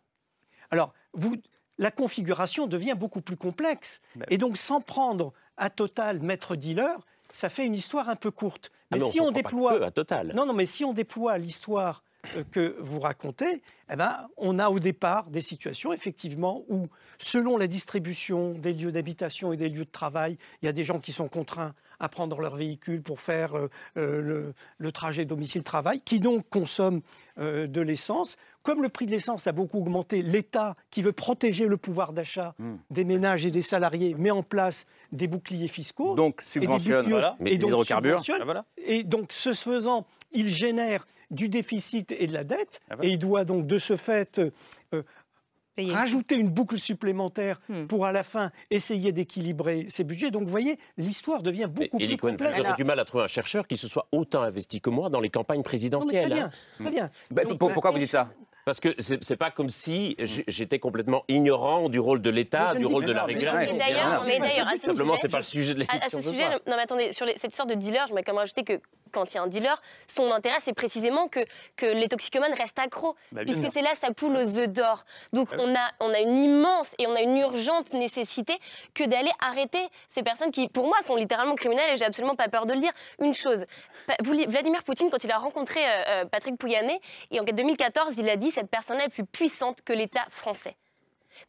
[0.71, 1.35] Alors, vous,
[1.77, 4.01] la configuration devient beaucoup plus complexe.
[4.29, 6.97] Et donc, sans prendre à Total maître dealer,
[7.29, 8.71] ça fait une histoire un peu courte.
[8.89, 10.31] Ah, Mais si on pas déploie, à Total.
[10.33, 12.05] non, non, mais si on déploie l'histoire
[12.37, 17.57] euh, que vous racontez, eh ben, on a au départ des situations effectivement où, selon
[17.57, 20.99] la distribution des lieux d'habitation et des lieux de travail, il y a des gens
[21.01, 26.01] qui sont contraints à prendre leur véhicule pour faire euh, euh, le, le trajet domicile-travail,
[26.01, 27.01] qui donc consomment
[27.39, 28.37] euh, de l'essence.
[28.63, 32.53] Comme le prix de l'essence a beaucoup augmenté, l'État, qui veut protéger le pouvoir d'achat
[32.57, 32.75] Hmm.
[32.89, 36.15] des ménages et des salariés, met en place des boucliers fiscaux.
[36.15, 38.19] Donc, et des subventionne, boucliers- voilà, mais et les donc hydrocarbures.
[38.19, 38.41] subventionne.
[38.41, 38.65] Ah, voilà.
[38.77, 43.09] Et donc, ce faisant, il génère du déficit et de la dette, Ah, voilà.
[43.09, 44.39] et il doit donc de ce fait
[44.93, 45.03] euh,
[45.75, 45.93] Payer.
[45.93, 47.85] rajouter une boucle supplémentaire Hmm.
[47.87, 50.31] pour à la fin essayer d'équilibrer ses budgets.
[50.31, 52.57] Donc, vous voyez, l'histoire devient beaucoup Elie plus Cohen, complexe.
[52.57, 55.19] j'aurais du mal à trouver un chercheur qui se soit autant investi que moi dans
[55.19, 56.25] les campagnes Non, mais présidentielles.
[56.29, 56.51] très bien, hein.
[56.83, 57.09] très bien.
[57.31, 58.29] Bah, Donc, pour- pourquoi vous dites ça?
[58.65, 62.85] Parce que c'est pas comme si j'- j'étais complètement ignorant du rôle de l'État, du
[62.85, 63.71] rôle de la régulation.
[63.73, 64.23] Mais d'ailleurs,
[64.79, 66.21] Simplement, c'est pas le sujet de À, à l'émission.
[66.21, 68.63] ce sujet, non mais attendez, sur cette histoire de dealer, je vais quand même rajouter
[68.63, 68.79] que
[69.11, 69.81] quand il y a un dealer,
[70.13, 71.39] son intérêt c'est précisément que,
[71.77, 75.05] que les toxicomanes restent accros, Bah, puisque c'est là sa poule aux œufs d'or.
[75.31, 78.57] Donc on a, on a une immense et on a une urgente nécessité
[78.93, 82.49] que d'aller arrêter ces personnes qui, pour moi, sont littéralement criminelles et j'ai absolument pas
[82.49, 82.91] peur de le dire.
[83.21, 83.63] Une chose,
[84.47, 86.99] Vladimir Poutine, quand il a rencontré euh, euh, Patrick Pouyanné,
[87.31, 90.77] et en 2014, il a dit cette personne-là est plus puissante que l'État français.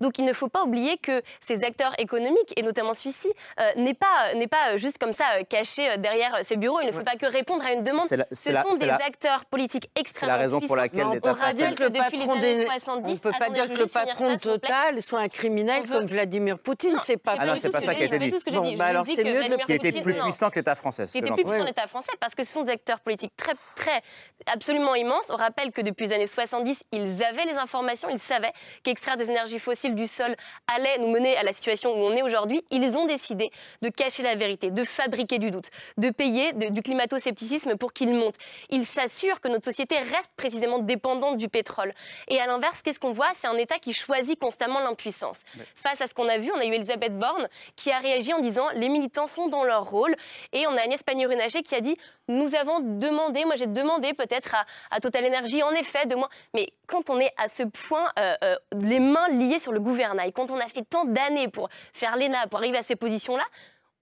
[0.01, 3.29] Donc il ne faut pas oublier que ces acteurs économiques, et notamment celui-ci,
[3.61, 6.57] euh, n'est pas, n'est pas euh, juste comme ça euh, caché euh, derrière euh, ses
[6.57, 6.81] bureaux.
[6.81, 8.07] Il ne faut pas que répondre à une demande.
[8.07, 11.01] C'est la- Ce c'est la- sont c'est des la- acteurs politiques extrêmement raison pour laquelle
[11.01, 12.67] l'État on peut pas français- dire que le Depuis les patron années des...
[12.67, 14.39] 70, On peut pas attendez, dire que le patron de.
[14.39, 16.97] Total soit un criminel comme Vladimir Poutine.
[17.03, 17.35] C'est pas.
[17.35, 18.45] c'est Ah non, c'est pas ce ça que qui a été c'est dit.
[18.45, 20.75] que Bon, bah alors, dis c'est que mieux de Qui était plus puissant que l'État
[20.75, 21.05] français.
[21.07, 24.03] Qui était plus puissant l'État français parce que ce sont des acteurs politiques très, très,
[24.47, 25.27] absolument immenses.
[25.31, 29.25] On rappelle que depuis les années 70, ils avaient les informations, ils savaient qu'extraire des
[29.31, 30.35] énergies fossiles du sol
[30.67, 32.65] allait nous mener à la situation où on est aujourd'hui.
[32.71, 33.51] Ils ont décidé
[33.83, 38.13] de cacher la vérité, de fabriquer du doute, de payer de- du climato-scepticisme pour qu'il
[38.13, 38.35] monte.
[38.71, 41.93] Ils s'assurent que notre société reste précisément dépendante du pétrole.
[42.29, 43.29] Et à l'inverse, qu'est-ce qu'on voit?
[43.37, 45.39] C'est un État qui choisit constamment l'impuissance.
[45.77, 48.41] Face à ce qu'on a vu, on a eu Elisabeth Borne qui a réagi en
[48.41, 50.17] disant les militants sont dans leur rôle.
[50.53, 51.97] Et on a Agnès Pannier-Runacher qui a dit
[52.29, 56.29] nous avons demandé, moi j'ai demandé peut-être à, à Total Energy, en effet, de moi.
[56.55, 60.33] Mais quand on est à ce point, euh, euh, les mains liées sur le gouvernail,
[60.33, 63.45] quand on a fait tant d'années pour faire l'ENA, pour arriver à ces positions-là,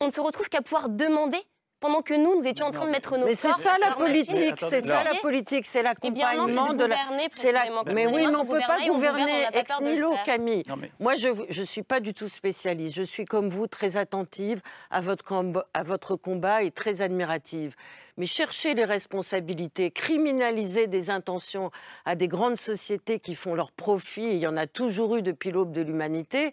[0.01, 1.39] on ne se retrouve qu'à pouvoir demander
[1.81, 4.55] pendant que nous, nous étions en train de mettre nos Mais c'est ça la politique,
[4.59, 6.97] c'est ça la politique, c'est c'est de l'accompagnement de la.
[6.97, 10.15] gouverner c'est la- Mais oui, mais on peut pas gouverner, ex nihilo.
[10.25, 10.63] Camille.
[10.67, 12.97] Non, mais- Moi, je je suis pas du tout spécialiste.
[12.97, 17.75] Je suis comme vous très attentive à votre combat, à votre combat et très admirative.
[18.17, 21.71] Mais chercher les responsabilités, criminaliser des intentions
[22.05, 25.51] à des grandes sociétés qui font leur profit, il y en a toujours eu depuis
[25.51, 26.53] l'aube de l'humanité,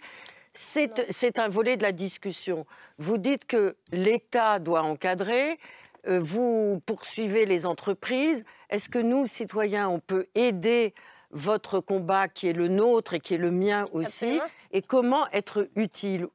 [0.54, 2.66] c'est c'est un volet de la discussion.
[2.98, 5.60] Vous dites que l'État doit encadrer,
[6.08, 8.44] euh, vous poursuivez les entreprises.
[8.70, 10.94] Est-ce que nous, citoyens, on peut aider
[11.32, 14.26] votre combat qui est le nôtre et qui est le mien aussi?
[14.26, 14.44] Absolument.
[14.74, 16.28] Et comment être utile?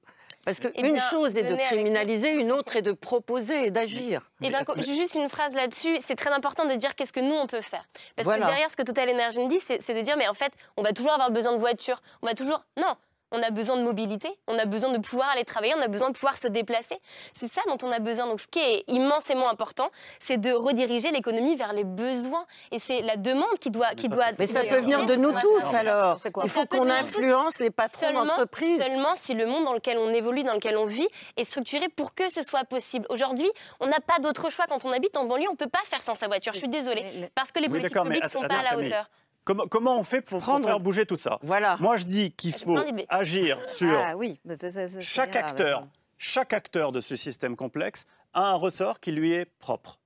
[0.47, 4.31] Parce Eh qu'une bien, chose est de criminaliser, une autre est de proposer et d'agir.
[4.41, 5.99] Eh bien, j'ai juste une phrase là-dessus.
[6.07, 7.85] C'est très important de dire qu'est-ce que nous, on peut faire.
[8.15, 8.45] Parce Voilà.
[8.45, 10.53] que derrière ce que Total Energy me dit, c'est c'est de dire, mais en fait,
[10.77, 12.01] on va toujours avoir besoin de voitures.
[12.23, 12.63] On va toujours...
[12.77, 12.95] Non,
[13.33, 16.09] on a besoin de mobilité, on a besoin de pouvoir aller travailler, on a besoin
[16.09, 16.99] de pouvoir se déplacer.
[17.33, 18.27] C'est ça dont on a besoin.
[18.27, 22.47] Donc, ce qui est immensément important, c'est de rediriger l'économie vers les besoins.
[22.71, 23.95] Et c'est la demande qui doit...
[23.97, 26.21] Qui doit Mais ça peut doit venir de nous tous alors.
[26.43, 28.83] Il faut qu'on influence les patrons d'entreprise.
[28.83, 32.15] Seulement si le monde dans lequel on évolue, dans lequel on vit, est structuré pour
[32.15, 33.07] que ce soit possible.
[33.09, 34.67] Aujourd'hui, on n'a pas d'autre choix.
[34.69, 36.53] Quand on habite en banlieue, on ne peut pas faire sans sa voiture.
[36.53, 37.29] Je suis désolée.
[37.35, 39.09] Parce que les politiques publiques ne sont pas à la hauteur.
[39.47, 41.39] Comment, comment on fait pour, faire bouger tout ça?
[41.43, 41.77] Voilà.
[41.79, 42.77] Moi, je dis qu'il faut
[43.09, 45.81] agir sur Ah oui, mais c'est- c'est- c'est chaque acteur.
[45.83, 45.89] d'accord.
[46.19, 50.01] Chaque acteur de ce système complexe a un ressort qui lui est propre.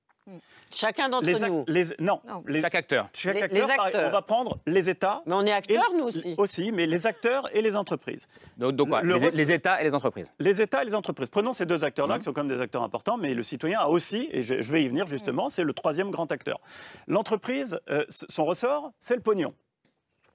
[0.73, 1.65] Chacun d'entre nous.
[1.67, 2.43] les- non, Non.
[2.47, 3.09] les- Chaque acteur.
[3.13, 4.07] chaque Les- acteur, les acteurs.
[4.07, 5.21] on va prendre les États.
[5.25, 6.35] Mais on est et- acteurs, nous aussi.
[6.37, 8.27] Aussi, mais les acteurs et les entreprises.
[8.57, 10.31] Donc, donc quoi Le les, États et les entreprises.
[10.39, 11.29] Les États et les entreprises.
[11.29, 12.19] Prenons ces deux acteurs-là, Mhm.
[12.19, 14.71] qui sont quand même des acteurs importants, mais le citoyen a aussi, et je, je
[14.71, 16.59] vais y venir justement, c'est le troisième grand acteur.
[17.07, 19.53] L'entreprise, euh, son ressort, c'est le pognon.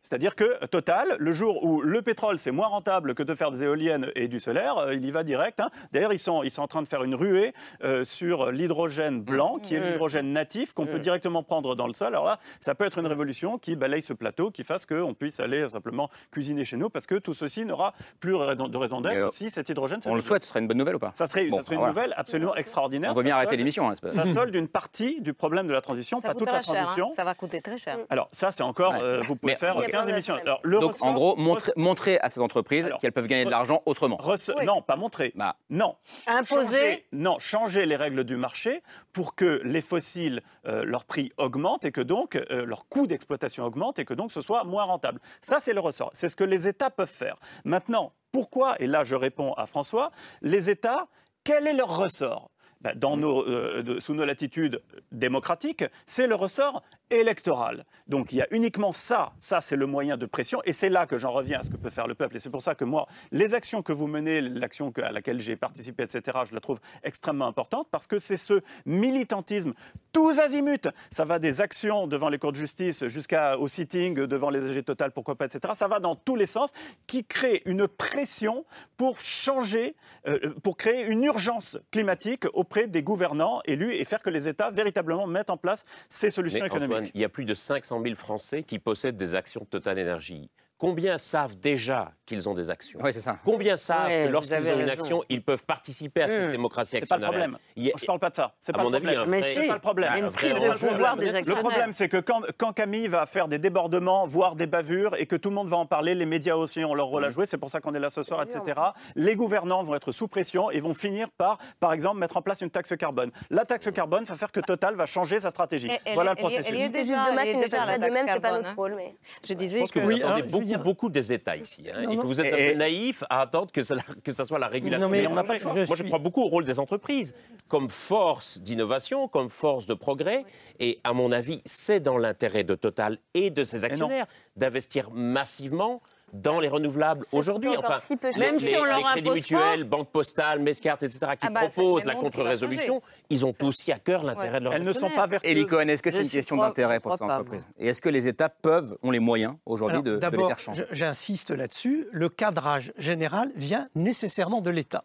[0.08, 3.64] C'est-à-dire que Total, le jour où le pétrole c'est moins rentable que de faire des
[3.64, 5.58] éoliennes et du solaire, euh, il y va direct.
[5.58, 5.68] hein.
[5.92, 9.58] D'ailleurs, ils sont, ils sont en train de faire une ruée euh, sur l'hydrogène blanc,
[9.60, 12.08] qui est l'hydrogène natif qu'on peut directement prendre dans le sol.
[12.08, 15.40] Alors là, ça peut être une révolution qui balaye ce plateau, qui fasse qu'on puisse
[15.40, 19.16] aller simplement cuisiner chez nous, parce que tout ceci n'aura plus raison- de raison d'être
[19.16, 21.10] euh, si cet hydrogène se On le souhaite, ce serait une bonne nouvelle ou pas?
[21.14, 21.92] Ça serait, Bon, ça serait une voilà.
[21.94, 23.10] nouvelle absolument extraordinaire.
[23.10, 23.90] On va bien Ça arrêter l'émission.
[23.90, 26.74] hein, Ça solde une partie du problème de la transition, Ça pas toute la cher,
[26.76, 26.82] hein.
[26.84, 27.10] transition.
[27.14, 27.98] ça va coûter très cher.
[28.10, 29.00] Alors ça, c'est encore, Ouais.
[29.02, 30.34] euh, vous pouvez Mais- faire 15 plein émissions.
[30.34, 33.44] d'autres Alors, le Donc, ressort- en gros, montrer, montrer à ces entreprises qu'elles peuvent gagner
[33.44, 34.18] de l'argent autrement.
[34.26, 34.64] Oui.
[34.64, 35.32] Non, pas montrer.
[35.34, 35.56] Bah.
[35.70, 35.96] Non.
[36.26, 36.78] Imposer.
[36.78, 38.82] Changer, non, changer les règles du marché
[39.12, 43.64] pour que les fossiles, euh, leur prix augmente et que donc euh, leur coût d'exploitation
[43.64, 45.20] augmente et que donc ce soit moins rentable.
[45.40, 46.10] Ça, c'est le ressort.
[46.12, 47.36] C'est ce que les États peuvent faire.
[47.64, 50.10] Maintenant, pourquoi, et là je réponds à François,
[50.42, 51.06] les États,
[51.44, 52.50] quel est leur ressort?
[52.82, 57.84] Ben, dans nos, euh, sous nos latitudes démocratiques, c'est le ressort électoral.
[58.08, 61.06] Donc il y a uniquement ça, ça c'est le moyen de pression, et c'est là
[61.06, 62.36] que j'en reviens à ce que peut faire le peuple.
[62.36, 65.56] Et c'est pour ça que moi, les actions que vous menez, l'action à laquelle j'ai
[65.56, 69.72] participé, etc., je la trouve extrêmement importante, parce que c'est ce militantisme
[70.12, 70.88] tous azimuts.
[71.10, 75.12] Ça va des actions devant les cours de justice jusqu'au sitting devant les AG Total,
[75.12, 75.74] pourquoi pas, etc.
[75.76, 76.72] Ça va dans tous les sens,
[77.06, 78.64] qui crée une pression
[78.96, 79.94] pour changer,
[80.26, 84.70] euh, pour créer une urgence climatique auprès des gouvernants élus et faire que les États
[84.70, 86.95] véritablement mettent en place ces solutions Mais économiques.
[87.14, 90.50] Il y a plus de 500 000 Français qui possèdent des actions de Total Énergie.
[90.78, 93.38] Combien savent déjà qu'ils ont des actions Oui, c'est ça.
[93.44, 96.52] Combien savent Ouais, que vous lorsqu'ils ont une action, ils peuvent participer à cette Mmh.
[96.52, 97.58] démocratie C'est pas le actionnariale problème.
[97.76, 98.54] Il a- Je parle pas de ça.
[98.60, 99.28] C'est À pas mon le avis, problème.
[99.30, 100.10] Mais C'est pas le problème.
[100.10, 101.62] il y a une Un prise de pouvoir des Le actionnaires.
[101.62, 105.36] problème, c'est que quand, quand Camille va faire des débordements, voire des bavures, et que
[105.36, 107.58] tout le monde va en parler, les médias aussi ont leur rôle à jouer, c'est
[107.58, 108.80] pour ça qu'on est là ce soir, etc.
[109.14, 112.60] Les gouvernants vont être sous pression et vont finir par, par exemple, mettre en place
[112.60, 113.30] une taxe carbone.
[113.50, 115.88] La taxe carbone va faire que Total va changer sa stratégie.
[116.06, 116.66] Et- voilà le processus.
[116.68, 118.40] elle y est C'est déjà- juste dommage qu'ils ne fassent la pas de même, c'est
[118.40, 118.74] pas notre hein.
[118.76, 118.94] rôle.
[118.96, 119.14] Mais...
[119.46, 122.52] Je disais pense que, Oui, veux beaucoup, des États ici, hein, et que vous êtes
[122.52, 125.06] un peu naïf à attendre que ça, que ça soit la régulation.
[125.06, 125.72] Non, mais on n'a pas le choix.
[125.74, 127.34] je Moi, je crois beaucoup au rôle des entreprises
[127.68, 130.44] comme force d'innovation, comme force de progrès.
[130.78, 134.26] Et à mon avis, c'est dans l'intérêt de Total et de ses actionnaires
[134.56, 137.76] d'investir massivement dans les renouvelables aujourd'hui.
[137.76, 138.40] Enfin, si peu cher.
[138.40, 141.60] les- Même si on leur les crédits mutuels, banques postales, Mescart, etc., qui Ah bah,
[141.68, 145.26] proposent la contre-résolution, ils ont aussi à cœur l'intérêt de leurs Elles ne sont pas
[145.26, 145.50] vertueuses.
[145.52, 148.28] Elie Cohen, est-ce que c'est une question d'intérêt pour ces entreprises Et est-ce que les
[148.28, 152.28] États peuvent, ont les moyens aujourd'hui de, de les D'abord, faire changer j'insiste là-dessus, le
[152.28, 155.04] cadrage général vient nécessairement de l'État.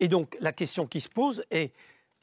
[0.00, 1.72] Et donc, la question qui se pose est,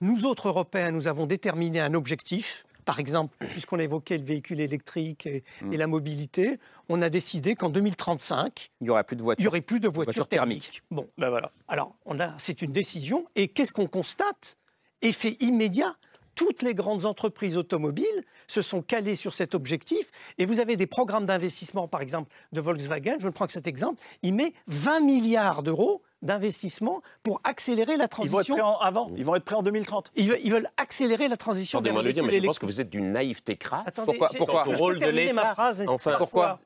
[0.01, 2.65] nous autres Européens, nous avons déterminé un objectif.
[2.87, 5.73] Par exemple, puisqu'on évoquait le véhicule électrique et, Mm.
[5.73, 9.43] et la mobilité, on a décidé qu'en 2035, Il n'y aurait plus de il voitures.
[9.43, 10.61] n'y aurait plus de voitures, Voitures thermiques.
[10.63, 10.83] thermiques.
[10.89, 11.51] Bon, Ben voilà.
[11.67, 13.25] alors, a, c'est une décision.
[13.35, 14.57] Et qu'est-ce qu'on constate?
[15.01, 15.95] Effet immédiat.
[16.33, 20.09] Toutes les grandes entreprises automobiles se sont calées sur cet objectif.
[20.37, 23.17] Et vous avez des programmes d'investissement, par exemple, de Volkswagen.
[23.19, 24.01] Je ne prends que cet exemple.
[24.23, 28.55] Il met 20 milliards d'euros d'investissement pour accélérer la Ils vont être transition.
[28.55, 30.11] prêts en- avant, ils vont être prêts en 2030.
[30.15, 32.81] Ils veulent, ils veulent accélérer la transition Pardonnez-moi de dire, mais je pense que vous
[32.81, 33.87] êtes d'une naïveté crasse.
[33.99, 35.53] Attendez, Pourquoi- pourquoi je rôle de l'État.
[35.53, 36.59] phrase Enfin, Pourquoi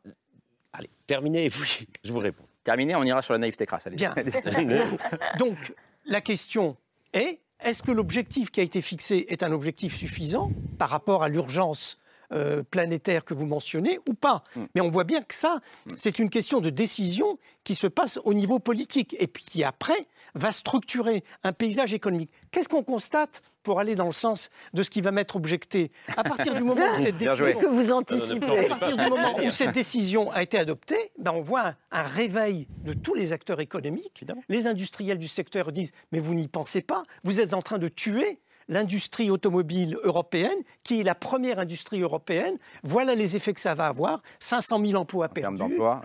[0.73, 2.45] Allez, terminez et vous, je vous réponds.
[2.63, 3.87] Terminé, on ira sur la naïveté crasse.
[3.87, 3.95] allez.
[3.97, 4.13] Bien.
[5.39, 5.57] Donc,
[6.05, 6.75] la question
[7.13, 11.29] est est-ce que l'objectif qui a été fixé est un objectif suffisant par rapport à
[11.29, 11.97] l'urgence
[12.33, 14.43] euh, planétaire que vous mentionnez ou pas
[14.75, 15.59] Mais on voit bien que ça,
[15.95, 20.07] c'est une question de décision qui se passe au niveau politique et puis qui après
[20.35, 22.31] va structurer un paysage économique.
[22.51, 26.23] Qu'est-ce qu'on constate pour aller dans le sens de ce qui va m'être objecté À
[26.23, 28.65] partir du moment où cette décision, Que vous anticipez.
[28.65, 32.03] à partir du moment où cette décision a été adoptée, ben on voit un, un
[32.03, 34.23] réveil de tous les acteurs économiques.
[34.49, 37.87] Les industriels du secteur disent Mais vous n'y pensez pas, vous êtes en train de
[37.87, 38.39] tuer
[38.71, 42.55] l'industrie automobile européenne, qui est la première industrie européenne.
[42.83, 45.61] Voilà les effets que ça va avoir 500 000 emplois perdus,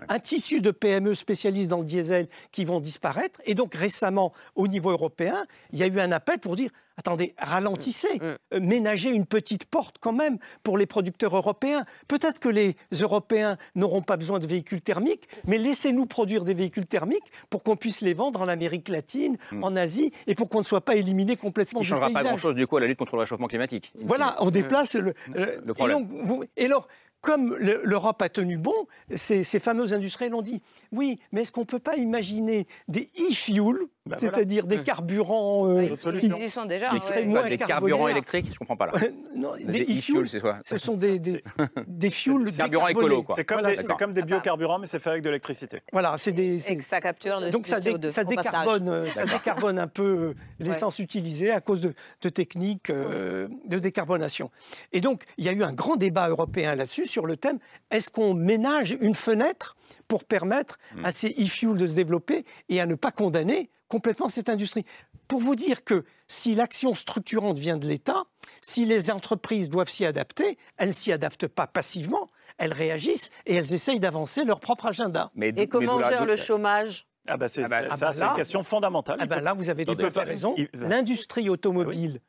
[0.09, 3.39] un tissu de PME spécialistes dans le diesel qui vont disparaître.
[3.45, 7.33] Et donc récemment, au niveau européen, il y a eu un appel pour dire attendez,
[7.37, 11.85] ralentissez, euh, ménagez une petite porte quand même pour les producteurs européens.
[12.07, 16.85] Peut-être que les Européens n'auront pas besoin de véhicules thermiques, mais laissez-nous produire des véhicules
[16.87, 20.63] thermiques pour qu'on puisse les vendre en Amérique latine, en Asie, et pour qu'on ne
[20.63, 23.15] soit pas éliminé complètement Qui ne changera pas grand-chose du coup à la lutte contre
[23.15, 23.91] le réchauffement climatique.
[24.01, 25.97] Voilà, on déplace le, le- Le problème.
[25.97, 26.87] Et, donc, vous- et alors,
[27.27, 28.73] comme le- l'Europe a tenu bon,
[29.13, 30.61] ces, ces fameux industriels ont dit
[30.93, 33.75] oui, mais est-ce qu'on ne peut pas imaginer des e-fuels,
[34.05, 34.17] Ben voilà.
[34.17, 36.87] c'est-à-dire des carburants euh, Ils, qui, sont déjà.
[36.87, 36.99] qui ouais.
[37.01, 38.93] seraient Quoi, moins des carburants électriques Je comprends pas là.
[39.35, 41.43] non, Des des e-fuels, c'est quoi ce sont des, des,
[41.85, 42.91] des fuels Carburant décarbonés.
[43.07, 43.35] écolo, quoi.
[43.35, 45.81] C'est comme, Voilà, des, comme biocarburants, mais c'est fait avec de l'électricité.
[45.91, 46.71] Voilà, c'est des.
[46.71, 49.87] Et que ça capture le, Donc ça, dé- CO2 ça décarbone, euh, ça décarbone un
[49.87, 54.49] peu euh, l'essence utilisée à cause de, de techniques euh, de décarbonation.
[54.93, 57.57] Et donc il y a eu un grand débat européen là-dessus sur le thème
[57.89, 59.75] est-ce qu'on ménage une fenêtre
[60.07, 64.49] pour permettre à ces e-fuels de se développer et à ne pas condamner complètement cette
[64.49, 64.85] industrie?
[65.27, 68.25] Pour vous dire que si l'action structurante vient de l'État,
[68.61, 73.55] si les entreprises doivent s'y adapter, elles ne s'y adaptent pas passivement, elles réagissent et
[73.55, 75.31] elles essayent d'avancer leur propre agenda.
[75.33, 77.07] Mais, Et comment gère le chômage?
[77.27, 79.17] Ah bah c'est, Ah bah, ah bah une question fondamentale.
[79.19, 80.55] Ah ben là, vous avez tout à fait raison.
[80.73, 82.21] L'industrie automobile,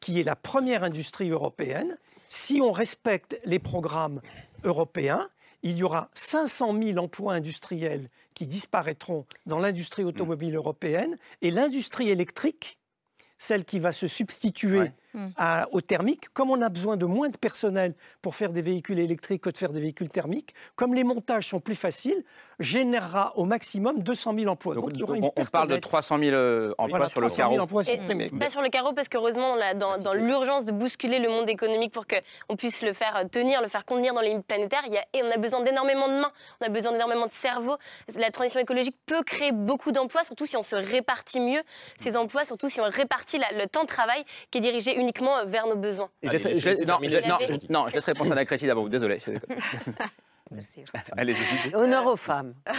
[0.00, 1.96] qui est la première industrie européenne,
[2.28, 4.20] si on respecte les programmes
[4.64, 5.28] européens,
[5.62, 12.10] il y aura 500 000 emplois industriels qui disparaîtront dans l'industrie automobile européenne et l'industrie
[12.10, 12.78] électrique,
[13.38, 14.92] celle qui va se substituer Ouais.
[15.36, 18.98] À- au thermique, comme on a besoin de moins de personnel pour faire des véhicules
[18.98, 22.24] électriques que de faire des véhicules thermiques, comme les montages sont plus faciles,
[22.60, 24.74] générera au maximum 200 000 emplois.
[24.74, 25.82] Donc, Donc, il y aura on, une on perte parle de nette.
[25.82, 27.62] 300 000 euh, emplois Voilà, sur le 300 000 carreau.
[27.62, 31.48] emplois Et pas sur le carreau, parce qu'heureusement, dans, dans l'urgence de bousculer le monde
[31.50, 34.82] économique pour qu'on puisse le faire euh, tenir, le faire contenir dans les limites planétaires,
[34.86, 37.32] il y a, et on a besoin d'énormément de mains, on a besoin d'énormément de
[37.32, 37.76] cerveaux.
[38.16, 41.62] La transition écologique peut créer beaucoup d'emplois, surtout si on se répartit mieux
[41.98, 45.44] ces emplois, surtout si on répartit la- le temps de travail qui est dirigé uniquement
[45.46, 46.08] vers nos besoins.
[46.26, 48.88] Allez, je non, je- non, je- non, je laisse répondre à la crétine d'abord.
[48.88, 49.18] Désolé.
[50.50, 50.84] Merci.
[51.16, 51.74] Allez-y.
[51.74, 52.52] Honneur aux femmes.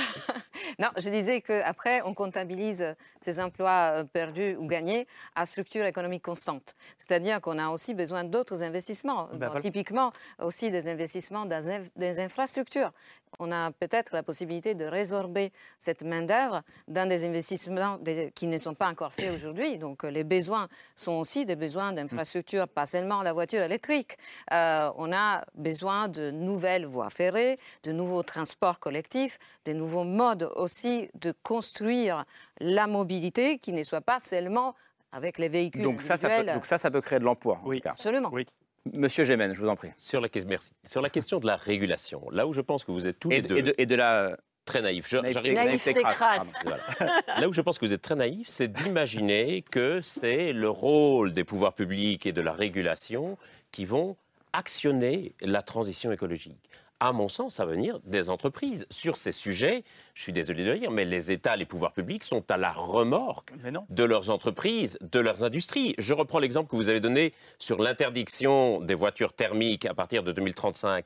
[0.80, 6.24] Non, je disais qu'après, on comptabilise ces emplois euh, perdus ou gagnés à structure économique
[6.24, 6.76] constante.
[6.98, 9.26] C'est-à-dire qu'on a aussi besoin d'autres investissements.
[9.32, 9.62] Ben Bon, voilà.
[9.62, 11.64] Typiquement, aussi des investissements dans
[11.96, 12.92] des infrastructures.
[13.40, 18.58] On a peut-être la possibilité de résorber cette main-d'œuvre dans des investissements des- qui ne
[18.58, 19.78] sont pas encore faits aujourd'hui.
[19.78, 24.18] Donc, euh, les besoins sont aussi des besoins d'infrastructures, pas seulement la voiture électrique.
[24.54, 30.50] Euh, on a besoin de nouvelles voies ferrées, de nouveaux transports collectifs, de nouveaux modes
[30.56, 32.24] aussi de construire
[32.60, 34.76] la mobilité qui ne soit pas seulement
[35.12, 37.60] avec les véhicules Donc ça, ça peut, donc ça, ça peut créer de l'emploi.
[37.64, 37.78] en Oui.
[37.78, 37.92] tout cas.
[37.92, 38.30] Absolument.
[38.34, 38.46] Oui.
[38.94, 39.90] Monsieur Gémen, je vous en prie.
[39.98, 40.72] Sur la, question- merci.
[40.86, 43.38] Sur la question de la régulation, là où je pense que vous êtes tous Et
[43.38, 44.82] les de, deux et de- et de la très
[45.52, 46.64] je- Naïveté crasse, crasse.
[46.64, 46.84] pardon.
[46.98, 47.22] Voilà.
[47.42, 51.34] Là où je pense que vous êtes très naïf, c'est d'imaginer que c'est le rôle
[51.34, 53.38] des pouvoirs publics et de la régulation
[53.72, 54.18] qui vont
[54.54, 56.58] actionner la transition écologique.
[57.00, 58.88] À mon sens, va venir des entreprises.
[58.90, 59.84] Sur ces sujets,
[60.14, 62.72] je suis désolé de le dire, mais les États, les pouvoirs publics sont à la
[62.72, 63.52] remorque
[63.90, 65.94] de leurs entreprises, de leurs industries.
[65.98, 70.32] Je reprends l'exemple que vous avez donné sur l'interdiction des voitures thermiques à partir de
[70.32, 71.06] 2035.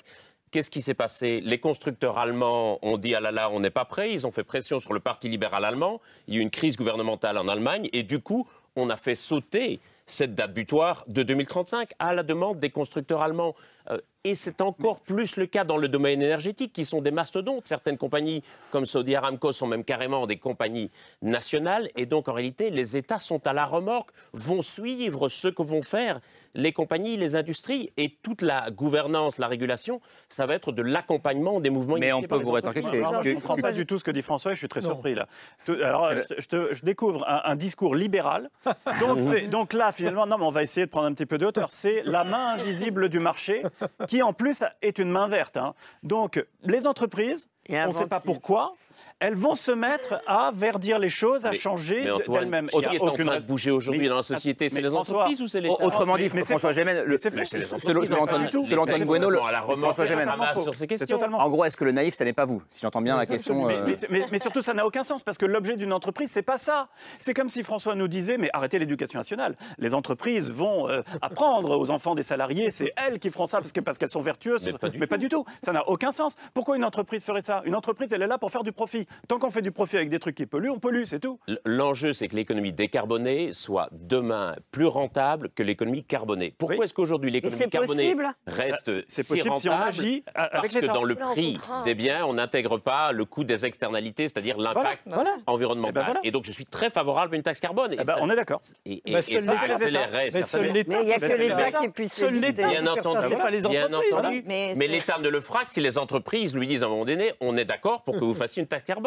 [0.52, 1.42] Qu'est-ce qui s'est passé?
[1.42, 4.12] Les constructeurs allemands ont dit ah là là, on n'est pas prêt.
[4.12, 6.02] Ils ont fait pression sur le Parti libéral allemand.
[6.28, 9.16] Il y a eu une crise gouvernementale en Allemagne et du coup, on a fait
[9.16, 13.56] sauter cette date butoir de 2035 à la demande des constructeurs allemands.
[13.92, 17.68] Euh, et c'est encore plus le cas dans le domaine énergétique, qui sont des mastodontes.
[17.68, 20.92] Certaines compagnies comme Saudi Aramco sont même carrément des compagnies
[21.22, 21.88] nationales.
[21.96, 25.82] Et donc, en réalité, les États sont à la remorque, vont suivre ce que vont
[25.82, 26.20] faire
[26.56, 31.60] les compagnies, les industries et toute la gouvernance, la régulation, ça va être de l'accompagnement
[31.60, 33.98] des mouvements Mais on peut vous rétorquer que c'est- je ne comprends pas du tout
[34.00, 35.28] ce que dit François et je suis très surpris là.
[35.64, 38.50] Tout- Alors, je, je te- je découvre un, un discours libéral.
[39.00, 39.20] Donc,
[39.52, 41.68] donc là, finalement, non, mais on va essayer de prendre un petit peu de hauteur.
[41.70, 43.62] C'est la main invisible du marché
[44.10, 45.56] qui, en plus, est une main verte.
[45.56, 45.76] hein.
[46.04, 48.74] Donc, les entreprises, on ne sait pas pourquoi.
[49.22, 52.70] Elles vont se mettre à verdir les choses, à Mais- changer d'elles-mêmes.
[52.74, 54.96] Il y a est en aucune train de bouger aujourd'hui dans la société, c'est les
[54.96, 56.72] entreprises ou c'est l'État Autrement dit, François.
[56.72, 58.50] Gémen, selon, Antoine,
[59.06, 59.30] Bueno,
[59.76, 60.30] François Gémen.
[61.34, 63.66] En gros, est-ce que le naïf, ça n'est pas vous Si j'entends bien la question.
[63.66, 66.58] Mais, euh, mais- surtout, ça n'a aucun sens parce que l'objet d'une entreprise, c'est pas
[66.58, 66.88] ça.
[67.20, 69.58] C'est comme si François nous disait mais arrêtez l'éducation nationale.
[69.80, 73.74] Les entreprises vont euh, apprendre aux enfants des salariés, c'est elles qui feront ça parce
[73.74, 74.70] que parce qu'elles sont vertueuses.
[74.98, 75.44] Mais pas du tout.
[75.62, 76.36] Ça n'a aucun sens.
[76.54, 77.62] Pourquoi une entreprise ferait ça?
[77.66, 79.08] Une entreprise, elle est là pour faire du profit.
[79.28, 81.40] Tant qu'on fait du profit avec des trucs qui polluent, on pollue, c'est tout.
[81.66, 86.54] L'enjeu, c'est que l'économie décarbonée soit demain plus rentable que l'économie carbonée.
[86.58, 90.24] Pourquoi est-ce qu'aujourd'hui l'économie carbonée possible reste Bah, c'est si possible si on rentable agit
[90.34, 94.58] Parce que dans le prix des biens, on n'intègre pas le coût des externalités, c'est-à-dire
[94.58, 95.36] l'impact Voilà.
[95.48, 95.92] environnemental.
[95.92, 96.20] Eh ben voilà.
[96.24, 97.92] Et donc, je suis très favorable à une taxe carbone.
[97.94, 98.60] Et Eh ben, ça- on est d'accord.
[98.86, 102.22] Et, et- Bah, et seul ça accélérerait Mais il n'y a que l'État qui puisse
[102.24, 104.44] l'État Bien ça, entendu, pas les entreprises.
[104.78, 107.34] Mais l'État ne le fera que si les entreprises lui disent à un moment donné,
[107.42, 108.99] on est d'accord pour que vous fassiez une taxe carbone.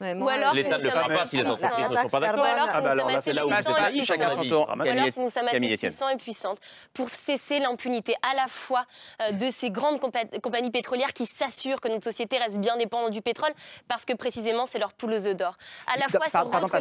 [0.00, 2.08] Mais Ou moi, alors, L'État ne le fera pas si les entreprises La ne sont
[2.08, 2.40] pas d'accord.
[2.40, 4.04] Ou alors, Ah bah alors là, c'est c'est là où c'est pas puissant.
[4.04, 4.62] chacun son tour.
[4.62, 6.58] Ou Camille alors, nous sommes assez puissants et puissantes
[6.94, 8.84] pour cesser l'impunité à la fois
[9.22, 13.10] euh, de ces grandes compa- compagnies pétrolières qui s'assurent que notre société reste bien dépendante
[13.12, 13.52] du pétrole
[13.88, 15.56] parce que précisément c'est leur poule aux œufs d'or.
[15.86, 16.26] À la fois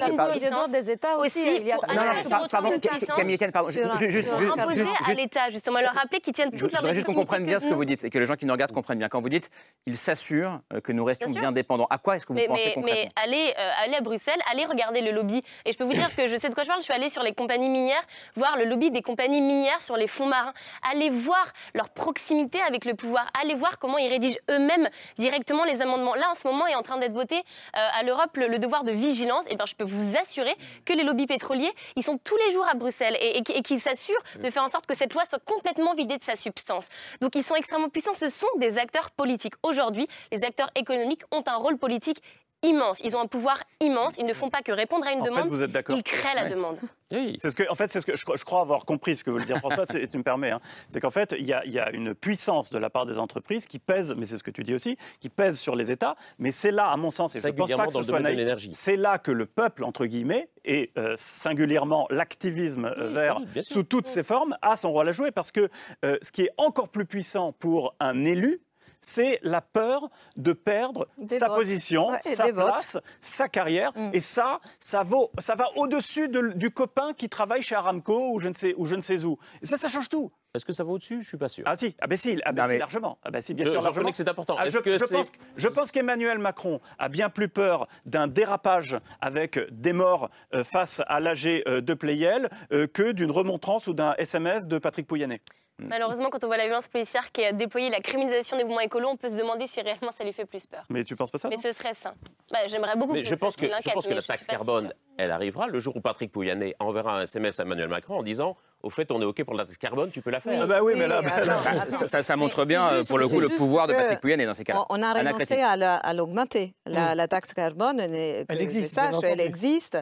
[0.08, 1.58] une les droits puissance, des États aussi.
[1.58, 2.70] il y a pardon.
[3.16, 3.70] Camille Etienne, pardon.
[3.70, 4.74] Juste- carbone.
[5.08, 7.60] à l'État, justement, leur rappeler qu'ils tiennent Je toute leur voudrais juste qu'on comprenne bien
[7.60, 9.10] ce que vous dites et que les gens qui nous regardent comprennent bien.
[9.10, 9.50] Quand vous dites,
[9.86, 11.88] ils s'assurent euh, que nous restions bien dépendants.
[11.90, 15.12] À quoi est-ce que vous Mais, mais, allez, euh, allez à Bruxelles, allez regarder le
[15.12, 15.44] lobby.
[15.66, 16.80] Et je peux vous dire que je sais de quoi je parle.
[16.80, 18.04] Je suis allée sur les compagnies minières,
[18.36, 20.54] voir le lobby des compagnies minières sur les fonds marins.
[20.92, 23.28] Allez voir leur proximité avec le pouvoir.
[23.42, 26.16] Allez voir comment ils rédigent eux-mêmes directement les amendements.
[26.16, 28.84] Là, en ce moment, est en train d'être voté euh, à l'Europe le, le devoir
[28.84, 29.46] de vigilance.
[29.50, 32.68] Et ben, je peux vous assurer que les lobbies pétroliers, ils sont tous les jours
[32.68, 35.44] à Bruxelles et, et, et qu'ils s'assurent de faire en sorte que cette loi soit
[35.44, 36.88] complètement vidée de sa substance.
[37.22, 38.14] Donc, ils sont extrêmement puissants.
[38.14, 39.56] Ce sont des acteurs politiques.
[39.64, 42.22] Aujourd'hui, les acteurs économiques ont un rôle politique
[42.64, 43.00] immense.
[43.04, 44.14] Ils ont un pouvoir immense.
[44.18, 45.48] Ils ne font pas que répondre à une En fait, demande.
[45.48, 46.50] vous êtes d'accord Ils créent la Ouais.
[46.50, 46.78] demande.
[47.12, 49.24] C'est ce que, en fait, c'est ce que je, crois- je crois avoir compris ce
[49.24, 50.50] que veut dire François, si tu me permets.
[50.52, 50.60] hein.
[50.90, 53.20] C'est qu'en fait, il y, a, il y a une puissance de la part des
[53.20, 56.16] entreprises qui pèse, mais c'est ce que tu dis aussi, qui pèse sur les États.
[56.40, 58.20] Mais c'est là, à mon sens, et je ne pense pas que ce le soit
[58.20, 58.72] naïf, l'énergie.
[58.74, 64.08] c'est là que le peuple, entre guillemets, et euh, singulièrement l'activisme euh, vert sous toutes
[64.08, 65.30] ses formes, a son rôle à jouer.
[65.32, 65.70] Parce que
[66.04, 68.62] euh, ce qui est encore plus puissant pour un élu,
[69.06, 71.58] c'est la peur de perdre Des sa votes.
[71.58, 72.66] position, Ouais, sa votes.
[72.68, 73.92] place, sa carrière.
[73.96, 74.10] Mm.
[74.14, 78.40] Et ça, ça, vaut, ça va au-dessus de- du copain qui travaille chez Aramco ou
[78.40, 79.38] je ne sais, ou je ne sais où.
[79.62, 80.32] Et ça, ça change tout.
[80.56, 81.22] Est-ce que ça va au-dessus?
[81.22, 81.64] Je suis pas sûr.
[81.68, 83.18] Ah si, ah ben si, ah ben Non, si, mais- largement.
[83.24, 84.10] Ah ben si, bien Je- sûr, je largement.
[84.12, 84.56] que c'est important.
[84.58, 88.28] Ah, je, que je c'est- pense, je pense qu'Emmanuel Macron a bien plus peur d'un
[88.28, 93.88] dérapage avec des morts euh, face à l'AG euh, de Playel euh, que d'une remontrance
[93.88, 95.42] ou d'un SMS de Patrick Pouyanné.
[95.78, 99.10] Malheureusement, quand on voit la violence policière qui a déployé la criminalisation des mouvements écolos,
[99.10, 100.84] on peut se demander si réellement ça lui fait plus peur.
[100.90, 102.14] Mais tu penses pas ça Mais ce serait ça.
[102.52, 104.48] Bah, J'aimerais beaucoup Mais que je pense que, je l'inquiète, pense que mais la taxe
[104.48, 108.24] carbone, elle arrivera le jour où Patrick Pouyanné enverra un SMS à Emmanuel Macron en
[108.24, 110.62] disant Au fait, on est OK pour la taxe carbone, tu peux la faire.
[110.62, 111.98] Ah bah oui, mais là- attends, Bah, attends.
[111.98, 114.22] ça, ça- ça montre Mais bien, euh, juste- pour le coup, le pouvoir de Patrick
[114.22, 114.86] Pouyanné dans ces cas-là.
[114.90, 116.74] On, on a renoncé à la- à l'augmenter.
[116.86, 119.96] La, la taxe carbone, Elle existe, sache, elle existe.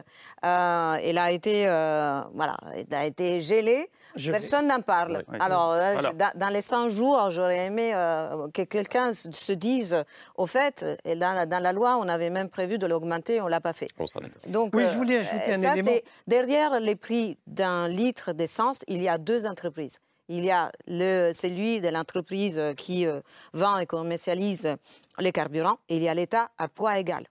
[0.44, 3.88] Euh, elle a été, euh, voilà, elle a été gelée.
[4.16, 5.24] Je- Personne n'en parle.
[5.40, 6.10] Alors, là, Voilà.
[6.10, 10.04] je- dans, dans les 100 jours, j'aurais aimé euh, que quelqu'un se se dise,
[10.36, 13.48] au fait, et dans, la- dans la loi, on avait même prévu de l'augmenter, on
[13.48, 13.88] l'a pas fait.
[13.98, 14.06] On.
[14.50, 15.90] Donc, Oui, euh, je voulais ajouter un ça, élément.
[16.26, 19.98] Derrière les prix d'un litre d'essence, il y a deux entreprises.
[20.28, 23.20] Il y a le, celui de l'entreprise qui euh,
[23.52, 24.74] vend et commercialise
[25.18, 27.24] les carburants, et il y a l'État à poids égal.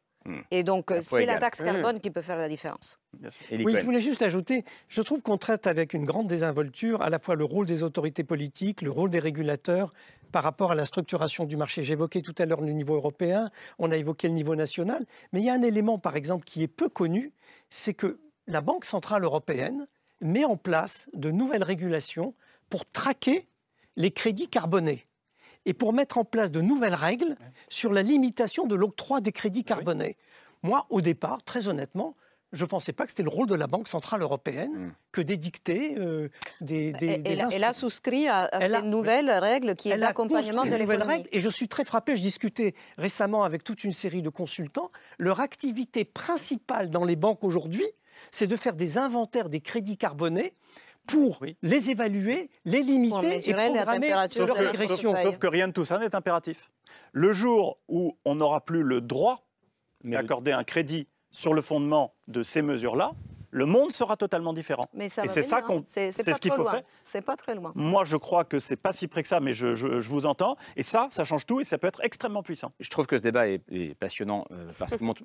[0.52, 3.00] Et donc, euh, c'est la taxe carbone qui peut faire la différence.
[3.52, 3.76] Oui, Cohen.
[3.78, 7.36] je voulais juste ajouter, je trouve qu'on traite avec une grande désinvolture à la fois
[7.36, 9.90] le rôle des autorités politiques, le rôle des régulateurs
[10.32, 11.84] par rapport à la structuration du marché.
[11.84, 15.46] J'évoquais tout à l'heure le niveau européen, on a évoqué le niveau national, mais il
[15.46, 17.34] y a un élément, par exemple, qui est peu connu,
[17.70, 19.88] c'est que la Banque centrale européenne
[20.22, 22.34] met en place de nouvelles régulations
[22.70, 23.48] pour traquer
[23.96, 25.04] les crédits carbonés
[25.66, 27.36] et pour mettre en place de nouvelles règles
[27.70, 30.18] sur la limitation de l'octroi des crédits carbonés.
[30.62, 32.16] Moi, au départ, très honnêtement,
[32.52, 35.96] je ne pensais pas que c'était le rôle de la Banque Centrale Européenne que d'édicter
[35.98, 36.30] euh,
[36.62, 37.74] des, des, Et- des elle, a- elle a instruments.
[37.74, 41.26] souscrit à, à ces a- nouvelles règles qui est construit de l'économie.
[41.32, 42.16] et je suis très frappé.
[42.16, 44.92] Je discutais récemment avec toute une série de consultants.
[45.18, 47.88] Leur activité principale dans les banques aujourd'hui,
[48.30, 50.54] c'est de faire des inventaires des crédits carbonés
[51.08, 55.16] pour les évaluer, les limiter et mesurer la programmer température leur régression.
[55.16, 56.72] Sauf que rien de tout ça n'est impératif.
[57.12, 59.48] Le jour où on n'aura plus le droit
[60.04, 63.14] d'accorder un crédit sur le fondement de ces mesures-là,
[63.54, 64.86] le monde sera totalement différent.
[64.94, 65.84] Mais ça et c'est ça qu'on, hein.
[65.88, 66.72] C'est- c'est c'est pas ce qu'il faut loin.
[66.72, 66.82] faire.
[67.04, 67.72] C'est pas très loin.
[67.76, 70.26] Moi, je crois que c'est pas si près que ça, mais je, je- je vous
[70.26, 70.58] entends.
[70.76, 72.72] Et ça, ça change tout et ça peut être extrêmement puissant.
[72.80, 75.22] Je trouve que ce débat est, est passionnant euh, parce qu'il montre